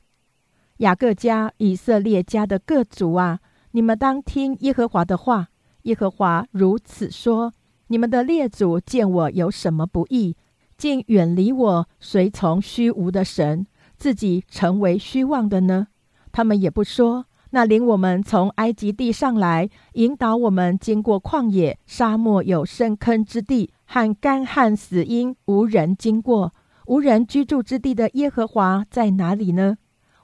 [0.79, 3.39] 雅各家、以色列家的各族啊，
[3.71, 5.47] 你们当听耶和华的话。
[5.83, 7.53] 耶和华如此说：
[7.91, 10.35] 你们的列祖见我有什么不义，
[10.77, 13.65] 竟远离我，随从虚无的神，
[13.97, 15.87] 自己成为虚妄的呢？
[16.31, 17.25] 他们也不说。
[17.49, 26.53] 那领我们从埃及地上来，引导我们经过旷野、沙漠，有深坑之地和干旱死因，无人经过、
[26.85, 29.77] 无人居住之地的耶和华在哪里呢？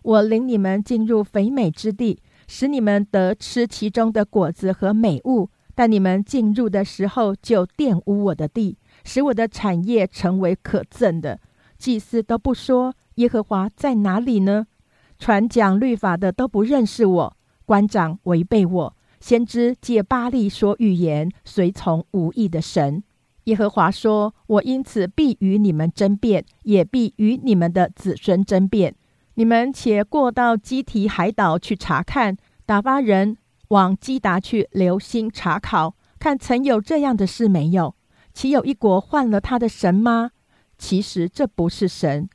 [0.03, 5.49] 我领你们进入肥美之地，使你们得吃其中的果子和美物。
[5.75, 11.39] 但你们进入的时候，就玷污我的地，使我的产业成为可憎的。
[11.77, 14.65] 祭司都不说耶和华在哪里呢？
[15.19, 23.03] 传讲律法的都不认识我，官长违背我，先知借巴利说预言，随从无意的神。
[23.45, 28.95] 耶和华说：“我因此必与你们争辩，也必与你们的子孙争辩。
[29.35, 33.37] 你们且过到基提海岛去查看，打发人
[33.69, 37.95] 往基达去留心查考，看曾有这样的事没有？
[38.33, 40.31] 岂有一国换了他的神吗？
[40.77, 42.29] 其实这不是神。”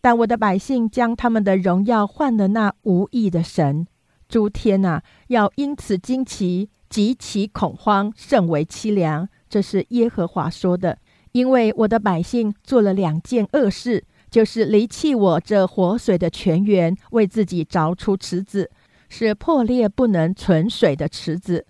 [0.00, 3.86] 但我的百姓将他们的荣耀换了那无义的神，
[4.28, 9.28] 诸天呐，要因此惊奇，极其恐慌，甚为凄凉。
[9.48, 10.98] 这是耶和华说的。
[11.32, 18.70] 因为我的百姓做了两件恶事，就是离弃我这活水的泉源，为自己凿出池子，
[19.18, 21.64] 是破裂不能存水的池子。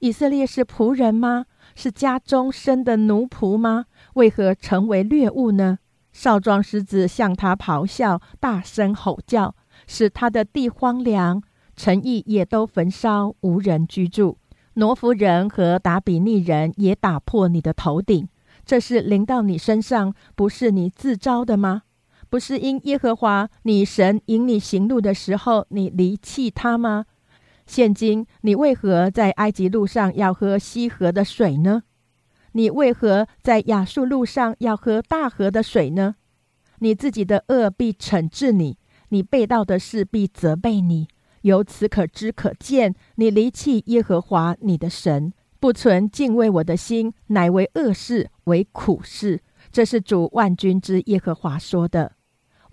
[0.00, 1.44] 以色列是仆人吗？
[1.74, 3.84] 是家中生的奴仆吗？
[4.14, 5.76] 为何成为掠物呢？
[6.14, 9.54] 少壮狮子向他咆哮，大声吼叫，
[9.86, 11.42] 使他的地荒凉，
[11.76, 14.38] 城邑也都焚烧，无人居住。
[14.74, 18.26] 挪夫人和达比利人也打破你的头顶，
[18.64, 21.82] 这是临到你身上，不是你自招的吗？
[22.28, 27.06] 不是因耶和华你神引你行路的时候，你离弃他吗？
[27.66, 31.82] 现今你为何在埃及路上要喝西河的水呢？
[32.52, 36.16] 你为何在亚述路上要喝大河的水呢？
[36.78, 38.78] 你自己的恶必惩治你，
[39.10, 41.08] 你被盗的事必责备你。
[41.42, 49.40] 由此可知可见，你离弃耶和华你的神，不存敬畏我的心，乃为恶事，为苦事。
[49.70, 52.15] 这是主万军之耶和华说的。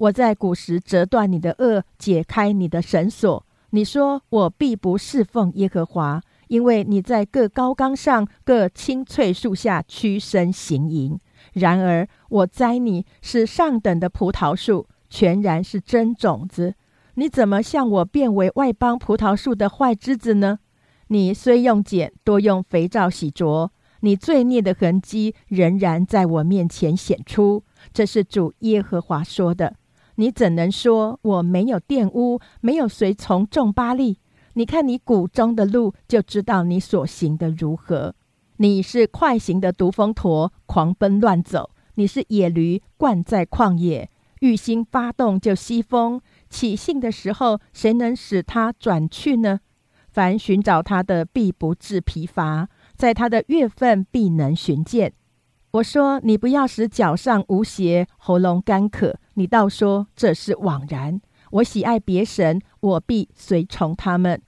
[0.03, 3.45] 我在古时折断你的恶，解开你的绳索。
[3.69, 6.21] 你说我必不侍奉耶和华。
[6.49, 11.17] 因为你在各高岗上、各青翠树下屈身行淫，
[11.53, 16.75] 然而我栽你是上等的葡萄树，全然是真种子。
[17.15, 20.59] 你怎么向我变为外邦葡萄树的坏枝子呢？
[21.07, 23.69] 你虽用碱多用肥皂洗濯，
[24.01, 27.63] 你罪孽的痕迹仍然在我面前显出。
[27.93, 29.77] 这是主耶和华说的。
[30.15, 34.19] 你怎能说我没有玷污，没有随从众巴利？
[34.53, 38.13] 你看你谷中的路，就知道你所行的如何。
[38.57, 44.09] 你是快行的毒蜂驼，狂奔乱走；你是野驴，惯在旷野。
[44.41, 49.61] 欲心发动就西风，起兴的时候，谁能使它转去呢？
[50.09, 55.13] 凡寻找它的，必不致疲乏；在它的月份，必能寻见。
[55.71, 59.15] 我说你不要使脚上无鞋，喉咙干渴。
[59.35, 61.21] 你倒说这是枉然。
[61.51, 64.41] 我喜爱别神，我必随从他们。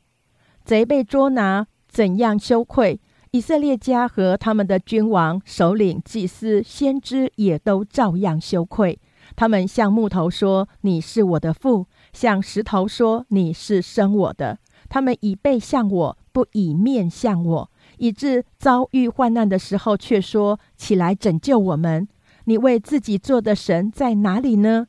[0.63, 2.99] 贼被捉拿，怎样羞愧？
[3.31, 8.97] 以色列家和他们的君王、首领、祭司、先知也都照样羞愧。
[9.35, 14.57] 他们向木头说：“你是我的父。”向石头说：“你是生我的。”
[14.87, 22.07] 他们以背向我，不以面向我，以致遭遇患难的时候，却说：“起来拯救我们！”
[22.45, 24.87] 你为自己做的神在哪里呢？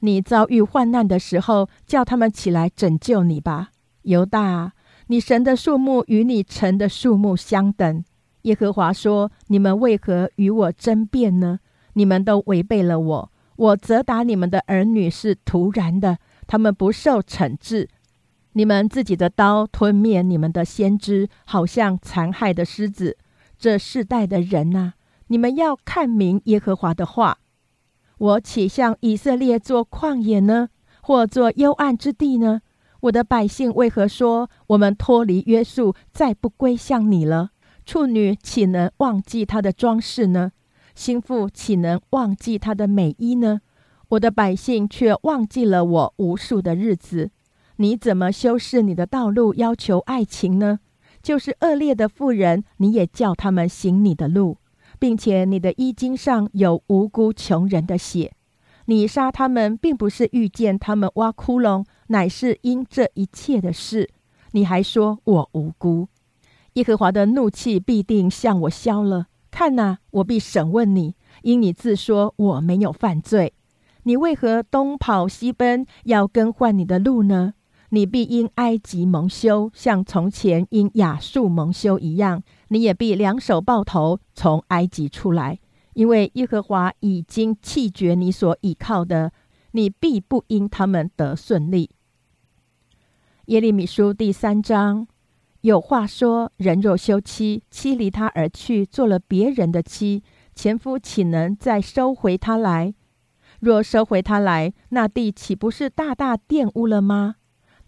[0.00, 3.70] 你遭遇患难的时候，叫他们起来拯救你吧，
[4.02, 4.72] 犹大。
[5.08, 8.04] 你神的数目与你臣的数目相等。
[8.42, 11.60] 耶和华说：“你们为何与我争辩呢？
[11.94, 13.32] 你们都违背了我。
[13.56, 17.88] 我责打你们的儿女是突然的，他们不受惩治。
[18.52, 23.16] 你们自己的刀吞灭你们的先知，好像残害的狮子。
[23.58, 24.92] 这世代的人呐，
[25.28, 27.38] 你们要看明耶和华的话。
[28.18, 30.68] 我岂向以色列做旷野呢，
[31.02, 32.62] 或做幽暗之地呢？
[33.00, 37.50] 我的百姓为何说我们脱离约束，再不归向你了？
[37.84, 40.52] 处女岂能忘记她的装饰呢？
[40.94, 43.60] 心腹岂能忘记她的美衣呢？
[44.08, 47.30] 我的百姓却忘记了我无数的日子。
[47.76, 50.80] 你怎么修饰你的道路，要求爱情呢？
[51.22, 54.56] 就是恶劣的妇人，你也叫他们行你的路，
[54.98, 58.32] 并且你的衣襟上有无辜穷人的血。
[58.86, 64.10] 你杀他们，并不是遇见他们挖窟窿，乃是因这一切的事。
[64.52, 66.08] 你还说我无辜，
[66.74, 69.26] 耶和华的怒气必定向我消了。
[69.50, 73.54] 看哪，我必审问你，因你自说我没有犯罪，
[74.04, 77.54] 你为何东跑西奔，要更换你的路呢？
[77.90, 85.58] 你必因埃及蒙羞，像从前因亚述蒙羞一样；你也必两手抱头从埃及出来，
[85.94, 89.32] 因为耶和华已经弃绝你所倚靠的，
[89.72, 91.90] 你必不因他们得顺利。
[93.46, 95.06] 耶利米书第三章
[95.60, 100.22] 有话说：人若休妻，妻离他而去，做了别人的妻，
[100.54, 102.94] 前夫岂能再收回他来？
[103.60, 107.36] 若收回他来，那地岂不是大大玷污了吗？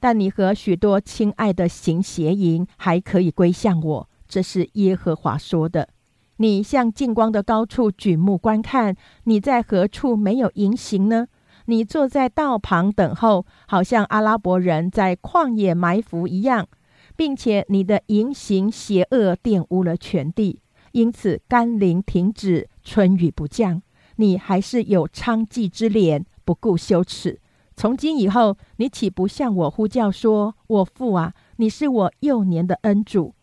[0.00, 4.07] 但你和许多亲爱的行邪淫，还可以归向我。
[4.28, 5.88] 这是耶和华说的。
[6.36, 11.26] 你向近光的高处举目观看，你在何处没有淫行呢？
[11.64, 16.66] 你坐在道旁等候，好像阿拉伯人在旷野埋伏一样，
[17.16, 20.62] 并且你的淫行邪恶玷污了全地，
[20.92, 23.82] 因此甘霖停止，春雨不降。
[24.16, 27.40] 你还是有娼妓之脸，不顾羞耻。
[27.76, 33.34] 从今以后，你岂不向我呼叫说：“我父啊，你是我幼年的恩主。”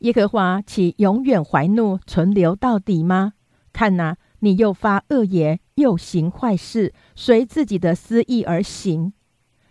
[0.00, 3.32] 耶和华岂永远怀怒，存留到底吗？
[3.72, 9.12] 看哪，你又发恶言，又行坏事，随自己的私意而行。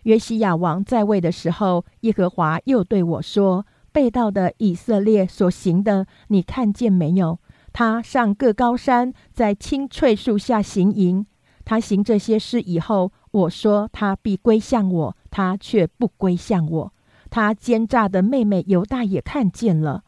[0.04, 7.38] 约西亚王在位的时候，耶和华又对我说：“被盗的以色列所行的，你看见没有？
[7.72, 11.26] 他上各高山，在青翠树下行营。
[11.64, 16.92] 他行这些事以后。”我说他必归向我，他却不归向我。
[17.30, 20.04] 他奸诈的妹妹犹大也看见了，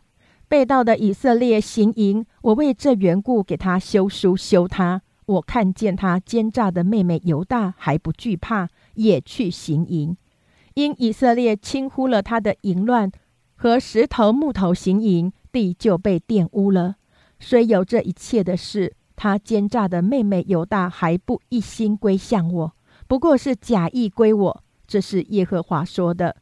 [0.48, 2.24] 被盗的以色列行营。
[2.42, 5.02] 我为这缘故给他修书修他。
[5.26, 10.16] 我看见他奸诈的妹妹犹大还不惧怕，也去行营。
[10.74, 13.10] 因以色列轻忽了他的淫乱
[13.56, 16.96] 和石头木头行营，地就被玷污了。
[17.40, 22.72] 虽有这一切的事，他奸诈的妹妹犹大还不一心归向我。
[23.08, 26.36] 不过是假意归我，这是耶和华说的。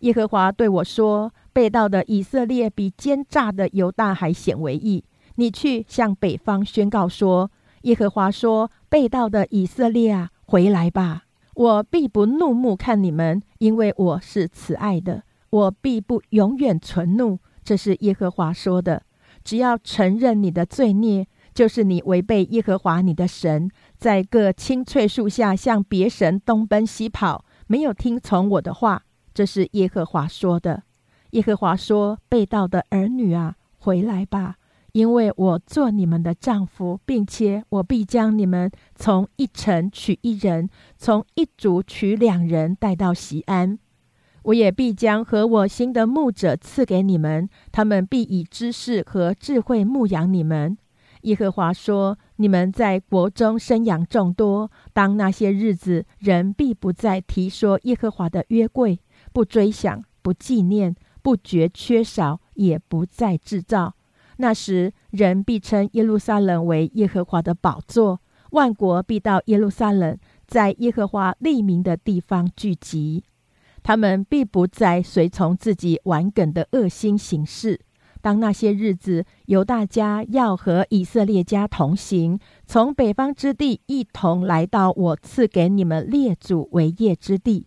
[0.00, 5.04] 耶和华对我说：“被盗的以色列比奸诈的犹大还显为异。
[5.36, 7.50] 你去向北方宣告说：
[7.82, 11.24] 耶和华说，被盗的以色列啊，回来吧！
[11.54, 15.24] 我必不怒目看你们，因为我是慈爱的。
[15.50, 17.38] 我必不永远存怒。
[17.64, 19.02] 这是耶和华说的。
[19.42, 29.02] 只要承认你的罪孽。”就是你违背耶和华你的神，在各青翠树下向别神东奔西跑，没有听从我的话。
[29.34, 30.84] 这是耶和华说的。
[31.30, 34.56] 耶和华说：“被盗的儿女啊，回来吧，
[34.92, 43.78] 因为我做你们的丈夫，并且我必将你们从一城取一人，从一族取两人带到西安。
[44.44, 50.78] 我也必将和我心的牧者赐给你们，他们必以知识和智慧牧养你们。”
[51.22, 59.00] 耶和华说：“你们在国中生养众多，当那些日子，人必不再提说耶和华的约柜，
[59.32, 60.94] 不追想，不纪念，
[61.28, 63.94] 不觉缺少，也不再制造。
[64.38, 68.22] 那时，人必称耶路撒冷为耶和华的宝座，
[68.52, 70.16] 万国必到耶路撒冷，
[70.46, 73.24] 在耶和华立名的地方聚集。
[73.82, 77.78] 他们必不再随从自己顽梗的恶心行事。”
[78.22, 87.66] 当那些日子，犹大家要和以色列家同行，从北方之地一同来到我赐给你们列祖为业之地。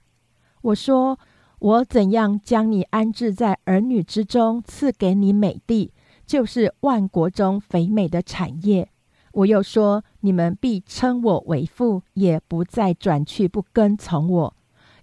[0.64, 1.20] 我说：
[1.62, 5.92] 我怎样将你安置在儿女之中，赐给你美地，
[6.26, 8.90] 就是万国中肥美的产业。
[9.34, 14.56] 我又说：你们必称我为父，也不再转去不跟从我。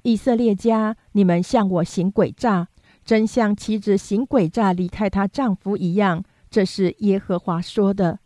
[0.02, 2.66] 以色列家，你们向我行诡诈。
[3.04, 8.18] 真像妻子行诡诈离开她丈夫一样，这是耶和华说的。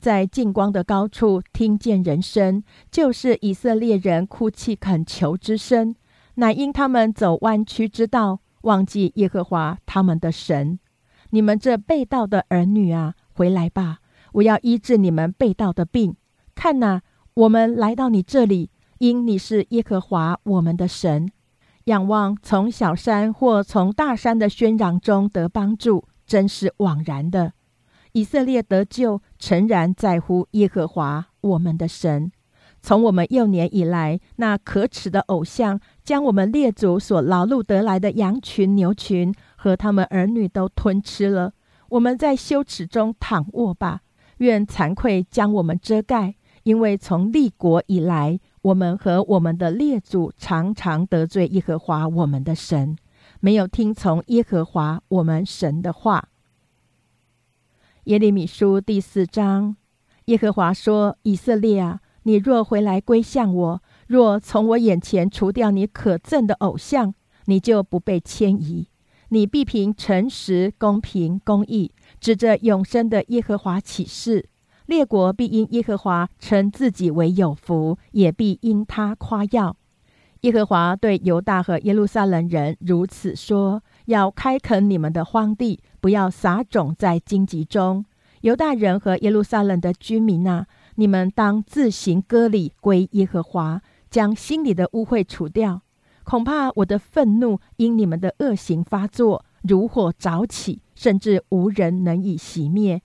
[0.00, 5.94] 在近光的高处听见人声，就是以色列人哭泣恳求之声，
[6.36, 10.78] 乃因他们走弯曲之道，忘记耶和华他们的神。
[11.30, 13.98] 你们这被盗的儿女啊，回来吧，
[14.32, 16.16] 我要医治你们被盗的病。
[16.54, 17.02] 看哪，
[17.34, 21.30] 我们来到你这里，因你是耶和华我们的神。
[21.84, 27.52] 仰望从小山或从大山的喧嚷中得帮助，真是枉然的。
[28.12, 32.32] 以色列得救，诚然在乎耶和华我们的神。
[32.84, 41.54] 从我们幼年以来，那可耻的偶像将我们列祖所劳碌得来的羊群、牛群和他们儿女都吞吃了。
[41.88, 44.02] 我们在羞耻中躺卧吧，
[44.36, 52.98] 愿惭愧将我们遮盖，因为从立国以来，我们和我们的列祖常常得罪耶和华我们的神，
[53.40, 56.28] 没有听从耶和华我们神的话。
[58.04, 59.74] 耶利米书第四章，
[60.26, 67.14] 耶和华说：“以色列啊！”你若回来归向我，若从我眼前除掉你可憎的偶像，
[67.46, 68.88] 你就不被迁移。
[69.28, 74.48] 你必凭诚实、公平、公义，指着永生的耶和华起誓。
[74.86, 79.76] 列国必因耶和华称自己为有福，也必因他夸耀。
[80.42, 88.04] 耶和华对犹大和耶路撒冷人如此说：要开垦你们的荒地，不要撒种在荆棘中。
[88.42, 90.66] 犹大人和耶路撒冷的居民啊！
[90.96, 95.82] 你们当自行割礼归耶和华，将心里的污秽除掉。
[96.22, 103.02] 恐怕我的愤怒因你们的恶行发作，如火早起，甚至无人能以熄灭。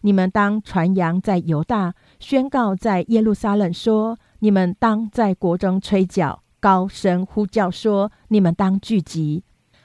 [0.00, 9.44] 你们当传扬在犹大，宣告在耶路撒冷，说：你们当在国中吹角，高声呼叫，说：你们当聚集，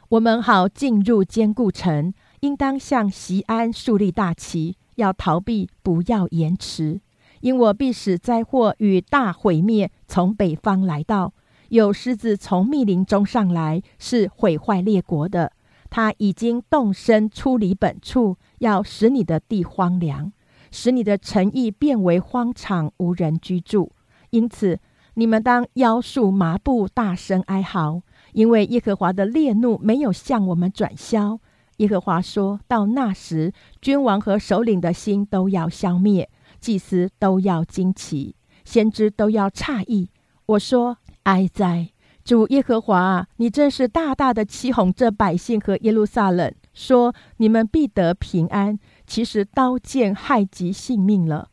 [0.09, 2.13] 我们好进入坚固城。
[2.41, 6.99] 应当向西安树立大旗，要逃避，不要延迟。
[7.41, 11.33] 因我必使灾祸与大毁灭从北方来到，
[11.69, 15.51] 有狮子从密林中上来，是毁坏列国的。
[15.89, 20.31] 他已经动身出离本处，要使你的地荒凉，
[20.71, 23.91] 使你的城邑变为荒场，无人居住。
[24.29, 24.79] 因此，
[25.15, 31.39] 你们当腰束麻布，大声哀嚎，因为耶和华的烈怒没有向我们转消。
[31.77, 36.29] 耶和华说到那时，君王和首领的心都要消灭。
[36.61, 40.07] 祭司都要惊奇，先知都要诧异。
[40.45, 41.89] 我说：“哀哉，
[42.23, 51.49] 主耶和华，你真是大大的欺哄这百姓和耶路撒冷，说你们必得平安，其实刀剑害及性命了。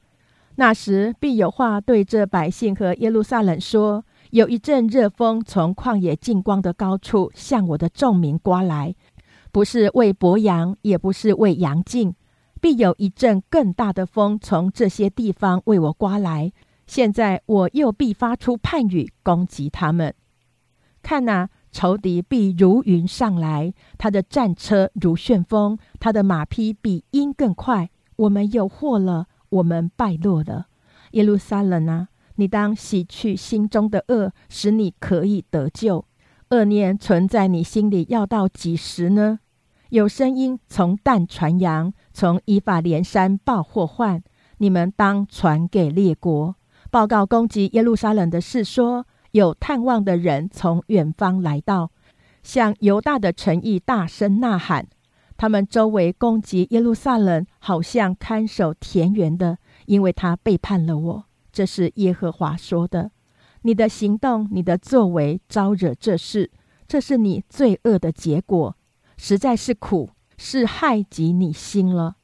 [0.57, 8.95] 那时必有话对这百姓和耶路撒冷说：有一阵热风从旷野近光的高处向我的众民刮来，
[9.53, 12.15] 不是为博阳，也不是为羊尽。”
[12.61, 16.53] 必有一阵更大的风从这些地方为我刮来。
[16.87, 20.15] 现在我又必发出叛语攻击他们。
[21.03, 27.91] 看哪，仇敌必如云上来，他的战车如旋风，他的马匹比鹰更快。
[28.17, 30.67] 我们有祸了，我们败落了。
[31.13, 36.05] 耶路撒冷啊，你当洗去心中的恶，使你可以得救。
[36.51, 39.41] 恶念存在你心里要到几时呢？
[39.91, 44.21] 有声音从但传扬，从以法莲山报祸患。
[44.57, 46.57] 你们当传给列国，
[46.91, 51.93] 报告攻击耶路撒冷的事，说有探望的人从远方来到，
[52.43, 54.89] 向犹大的诚意大声呐喊。
[55.37, 61.25] 他们周围攻击耶路撒冷，好像看守田园的，因为他背叛了我。
[61.53, 63.13] 这是耶和华说的。
[63.63, 66.51] 你的行动，你的作为，招惹这事，
[66.89, 68.75] 这是你罪恶的结果。
[69.17, 70.11] 实在是苦，
[70.41, 72.17] 是害及你心了，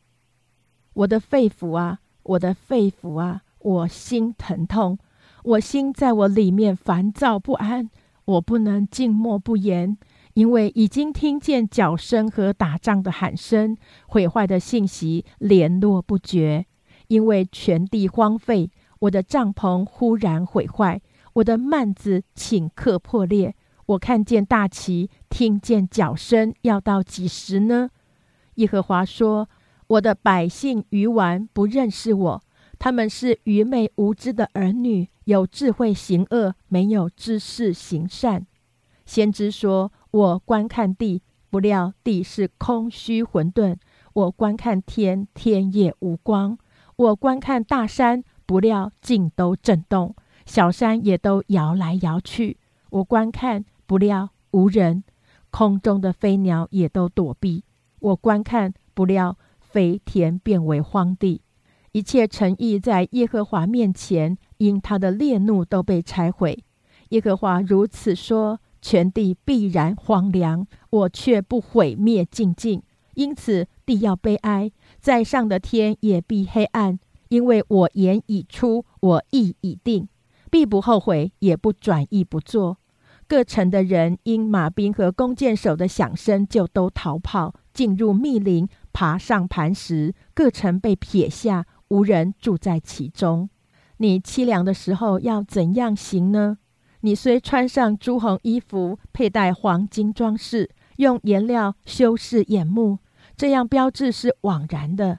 [0.94, 4.96] 我的肺腑啊，我的肺腑啊，我心疼痛，
[5.42, 7.90] 我心在我里面烦躁不安，
[8.24, 9.98] 我不能静默不言，
[10.34, 16.66] 因为已经听见脚声和打仗的喊声，毁坏的信息联络不绝，
[17.08, 21.02] 因为全地荒废，我的帐篷忽然毁坏，
[21.34, 23.56] 我的幔子顷刻破裂。
[23.86, 27.90] 我看见大旗，听见脚声，要到几时呢？
[28.56, 29.48] 耶和华说
[29.88, 32.42] ：“我的百姓愚顽，不认识我。
[32.78, 38.46] 他们是愚昧无知的儿女，有智慧行恶，没有知识行善。”
[39.06, 43.76] 先知说：“我观看地，不料地是空虚混沌；
[44.12, 46.56] 我观看天，天也无光；
[46.96, 50.14] 我观看大山，不料尽都震动，
[50.46, 52.58] 小山也都摇来摇去。
[52.90, 55.04] 我观看。”不料无人，
[55.50, 57.64] 空中的飞鸟也都躲避。
[58.04, 61.40] 我观看，不料肥田变为荒地，
[61.92, 66.62] 一切诚意在耶和华面前，因他的烈怒都被拆毁。
[67.08, 72.82] 耶和华如此说：全地必然荒凉，我却不毁灭尽尽。
[73.14, 76.98] 因此地要悲哀，在上的天也必黑暗，
[77.28, 80.08] 因为我言已出，我意已定，
[80.50, 82.76] 必不后悔，也不转意不做。
[83.26, 90.14] 各城的人因马兵和弓箭手的响声，就都逃跑，进入密林，爬上磐石。
[90.32, 93.50] 各城被撇下，无人住在其中。
[93.98, 96.56] 你凄凉的时候要怎样行呢？
[97.00, 103.00] 你虽穿上朱红衣服，佩戴黄金装饰，用颜料修饰眼目，
[103.36, 105.18] 这样标志是枉然的。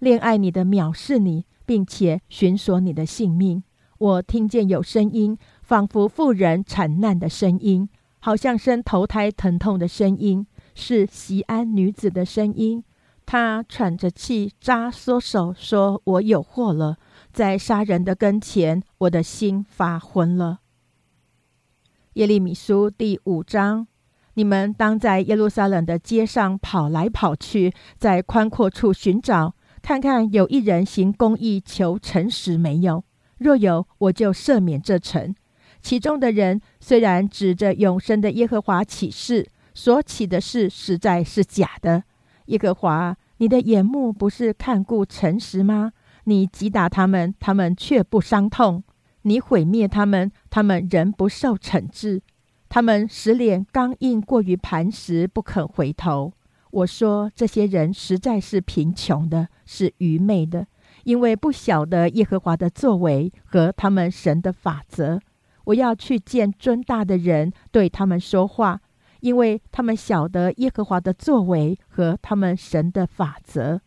[0.00, 3.62] 恋爱你的藐视你，并且寻索你的性命。
[3.98, 5.38] 我听见有声音。
[5.62, 7.88] 仿佛妇人惨难的声音，
[8.18, 10.44] 好像生头胎疼痛的声音，
[10.80, 12.82] 是西安女子的声音。
[13.26, 16.96] 她喘着气，扎缩手，说：“我有祸了，
[17.32, 20.60] 在杀人的跟前，我的心发昏了。”
[22.14, 23.86] 耶利米书第五章：
[24.34, 33.04] 你们当在耶路撒冷的街上跑来跑去，在宽阔处寻找，看看有一人行公义、求诚实没有？
[33.38, 35.34] 若有，我就赦免这城。
[35.80, 39.46] 其中的人虽然指着永生的耶和华起誓，
[39.82, 42.04] 所起的事实在是假的。
[42.48, 45.92] 耶和华，你的眼目不是看顾诚实吗？
[46.24, 48.82] 你击打他们，他们却不伤痛；
[49.22, 52.20] 你毁灭他们，他们仍不受惩治。
[52.68, 56.34] 他们使脸刚硬，过于磐石，不肯回头。
[56.72, 60.66] 我说，这些人实在是贫穷的，是愚昧的，
[61.04, 65.20] 因为不晓得耶和华的作为和他们神的法则。
[65.64, 68.82] 我要去见尊大的人，对他们说话，
[69.20, 73.80] 因为他们晓得耶和华的作为和他们神的法则。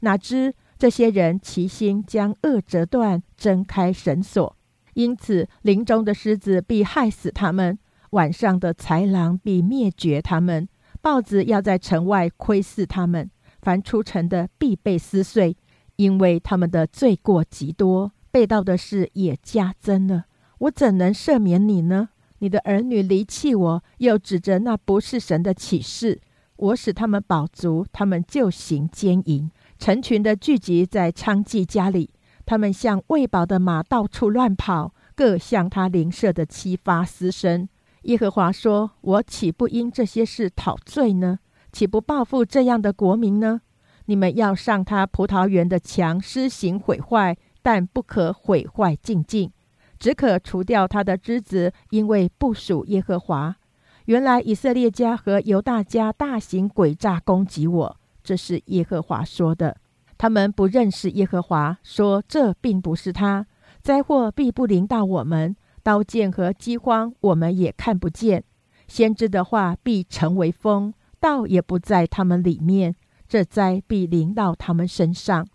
[0.00, 4.56] 哪知这些人齐心将恶折断，挣开绳索，
[4.94, 7.78] 因此林中的狮子必害死他们，
[8.10, 10.68] 晚上的豺狼必灭绝他们，
[11.02, 13.30] 豹子要在城外窥视他们，
[13.60, 15.56] 凡出城的必被撕碎，
[15.96, 20.24] 因为他们的罪过极多，被盗的事也加增了。
[20.58, 22.08] 我怎能赦免你呢？
[22.40, 26.20] 你的儿女离弃我，又指着那不是神的启示。
[26.56, 32.10] 我使他们饱足，他们就行奸淫，成群的聚集在娼妓家里。
[32.44, 37.68] 他们像喂饱的马，到处乱跑，各向他邻舍的妻发私生。
[38.02, 41.38] 耶和华说：“我岂不因这些事讨罪呢？
[41.72, 43.60] 岂不报复这样的国民呢？
[44.06, 49.52] 你们要上他葡萄园的墙施行毁坏，但不可毁坏净净。”
[50.00, 53.54] 只可除掉他的枝子，因为不属耶和华。
[54.06, 59.76] 原来以色列家和犹大家大行诡诈攻击我，这是耶和华说的。
[60.16, 63.46] 他们不认识耶和华，说这并不是他。
[63.82, 68.42] 灾祸必不临到我们，刀剑和饥荒我们也看不见。
[68.88, 72.96] 先知的话必成为风，道也不在他们里面。
[73.28, 75.46] 这灾必临到他们身上。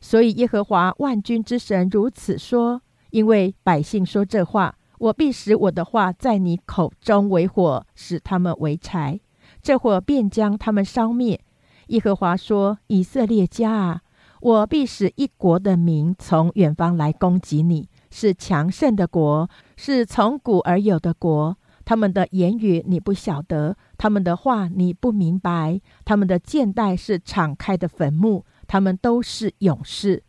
[0.00, 2.82] 所以耶和华万军之神如此说。
[3.14, 9.20] 因为百姓说这话，我必使我的话在你口中为火，使他们为柴，
[9.62, 11.40] 这火便将他们烧灭。
[11.86, 14.00] 耶和华说：“以色列家啊，
[14.40, 21.56] 我必使一国的民从远方来攻击你，是强盛的国，是从古而有的国。
[21.84, 30.23] 他们的言语你不晓得，他们的话你不明白，他们的箭袋是敞开的坟墓，他们都是勇士。”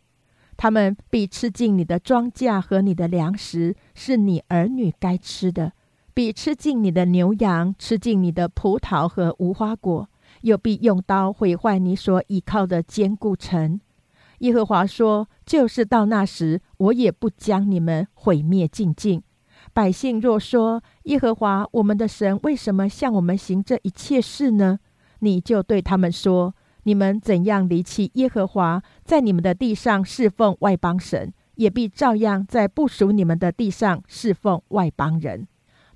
[0.56, 5.72] 他们必吃尽你的庄稼和你的粮食，是你儿女该吃的；
[6.14, 10.08] 必吃尽你的牛羊，吃尽你的葡萄和无花果，
[10.40, 13.80] 又必用刀毁坏你所倚靠的坚固城。
[14.38, 19.22] 耶和华说：“就是到那时，我也不将你们毁灭尽尽。
[19.72, 24.78] 百姓若说：耶和华我们的神为什么向我们行这一切事呢？
[25.20, 26.54] 你就对他们说。”
[26.86, 35.48] 你们怎样离弃耶和华，在你们的地上侍奉外邦神，也必照样在不属你们的地上侍奉外邦人。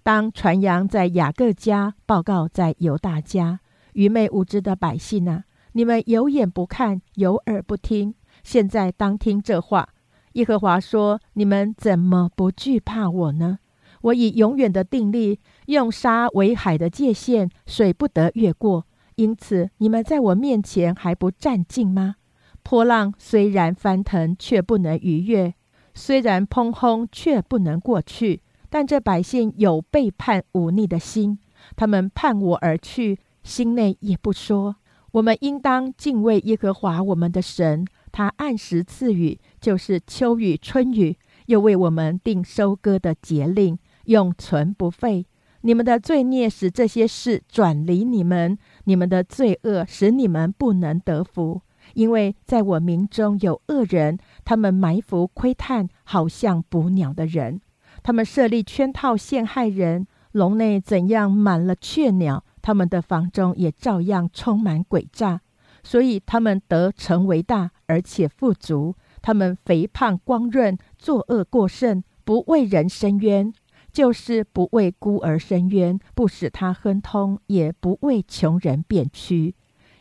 [0.03, 3.61] 当传扬在雅各家，报告在犹大家。
[3.93, 8.17] 愚昧无知的百姓啊，你们有眼不看，有耳不听。
[8.43, 9.91] 现在当听这话。
[10.33, 13.61] 耶和华说：你们怎么不惧怕我呢？
[14.01, 18.87] 我以永远的定力，用沙为海的界限，水不得越过。
[19.21, 22.15] 因此，你们在我面前还不战尽吗？
[22.63, 25.53] 波浪虽然翻腾，却不能逾越；
[25.93, 28.41] 虽然砰轰，却不能过去。
[28.71, 31.39] 但这百姓有背叛忤逆的心，
[31.77, 34.77] 他们叛我而去，心内也不说。
[35.13, 45.27] 我们应当敬畏耶和华我们的神，他按时赐雨，就是秋雨春雨，又为我们定收割的节令，永存不废。
[45.63, 48.57] 你们的罪孽使这些事转离你们。
[48.91, 51.63] 你们的罪恶使你们不能得福，
[51.95, 57.61] 因为在我民中有恶人，他们埋伏窥探，好像捕鸟的人；
[58.03, 60.09] 他们设立圈套陷害人。
[60.33, 65.41] 笼内怎样满了雀鸟，他们的房中也照样充满诡诈。
[65.85, 68.97] 所以他们得成为大，而且富足。
[69.23, 73.53] 他们肥胖光润，作恶过甚，不为人伸冤，
[73.93, 79.55] 就是不为孤儿伸冤，不使他亨通，也不为穷人辩屈。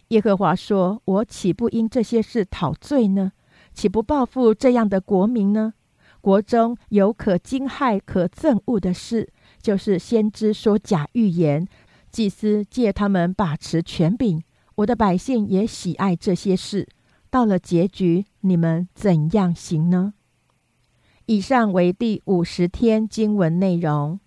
[0.10, 3.32] 耶和华说：“我岂不因这些事讨罪呢？
[3.74, 5.74] 岂不报复这样的国民呢？
[6.22, 9.30] 国中有可惊骇、可憎恶的事，
[9.62, 11.68] 就是先知说假预言，
[12.12, 14.44] 祭司借他们把持权柄。
[14.76, 16.88] 我的百姓也喜爱这些事。
[17.30, 20.14] 到了结局，你们怎样行呢？”
[21.30, 24.20] 以上为第五十天经文内容。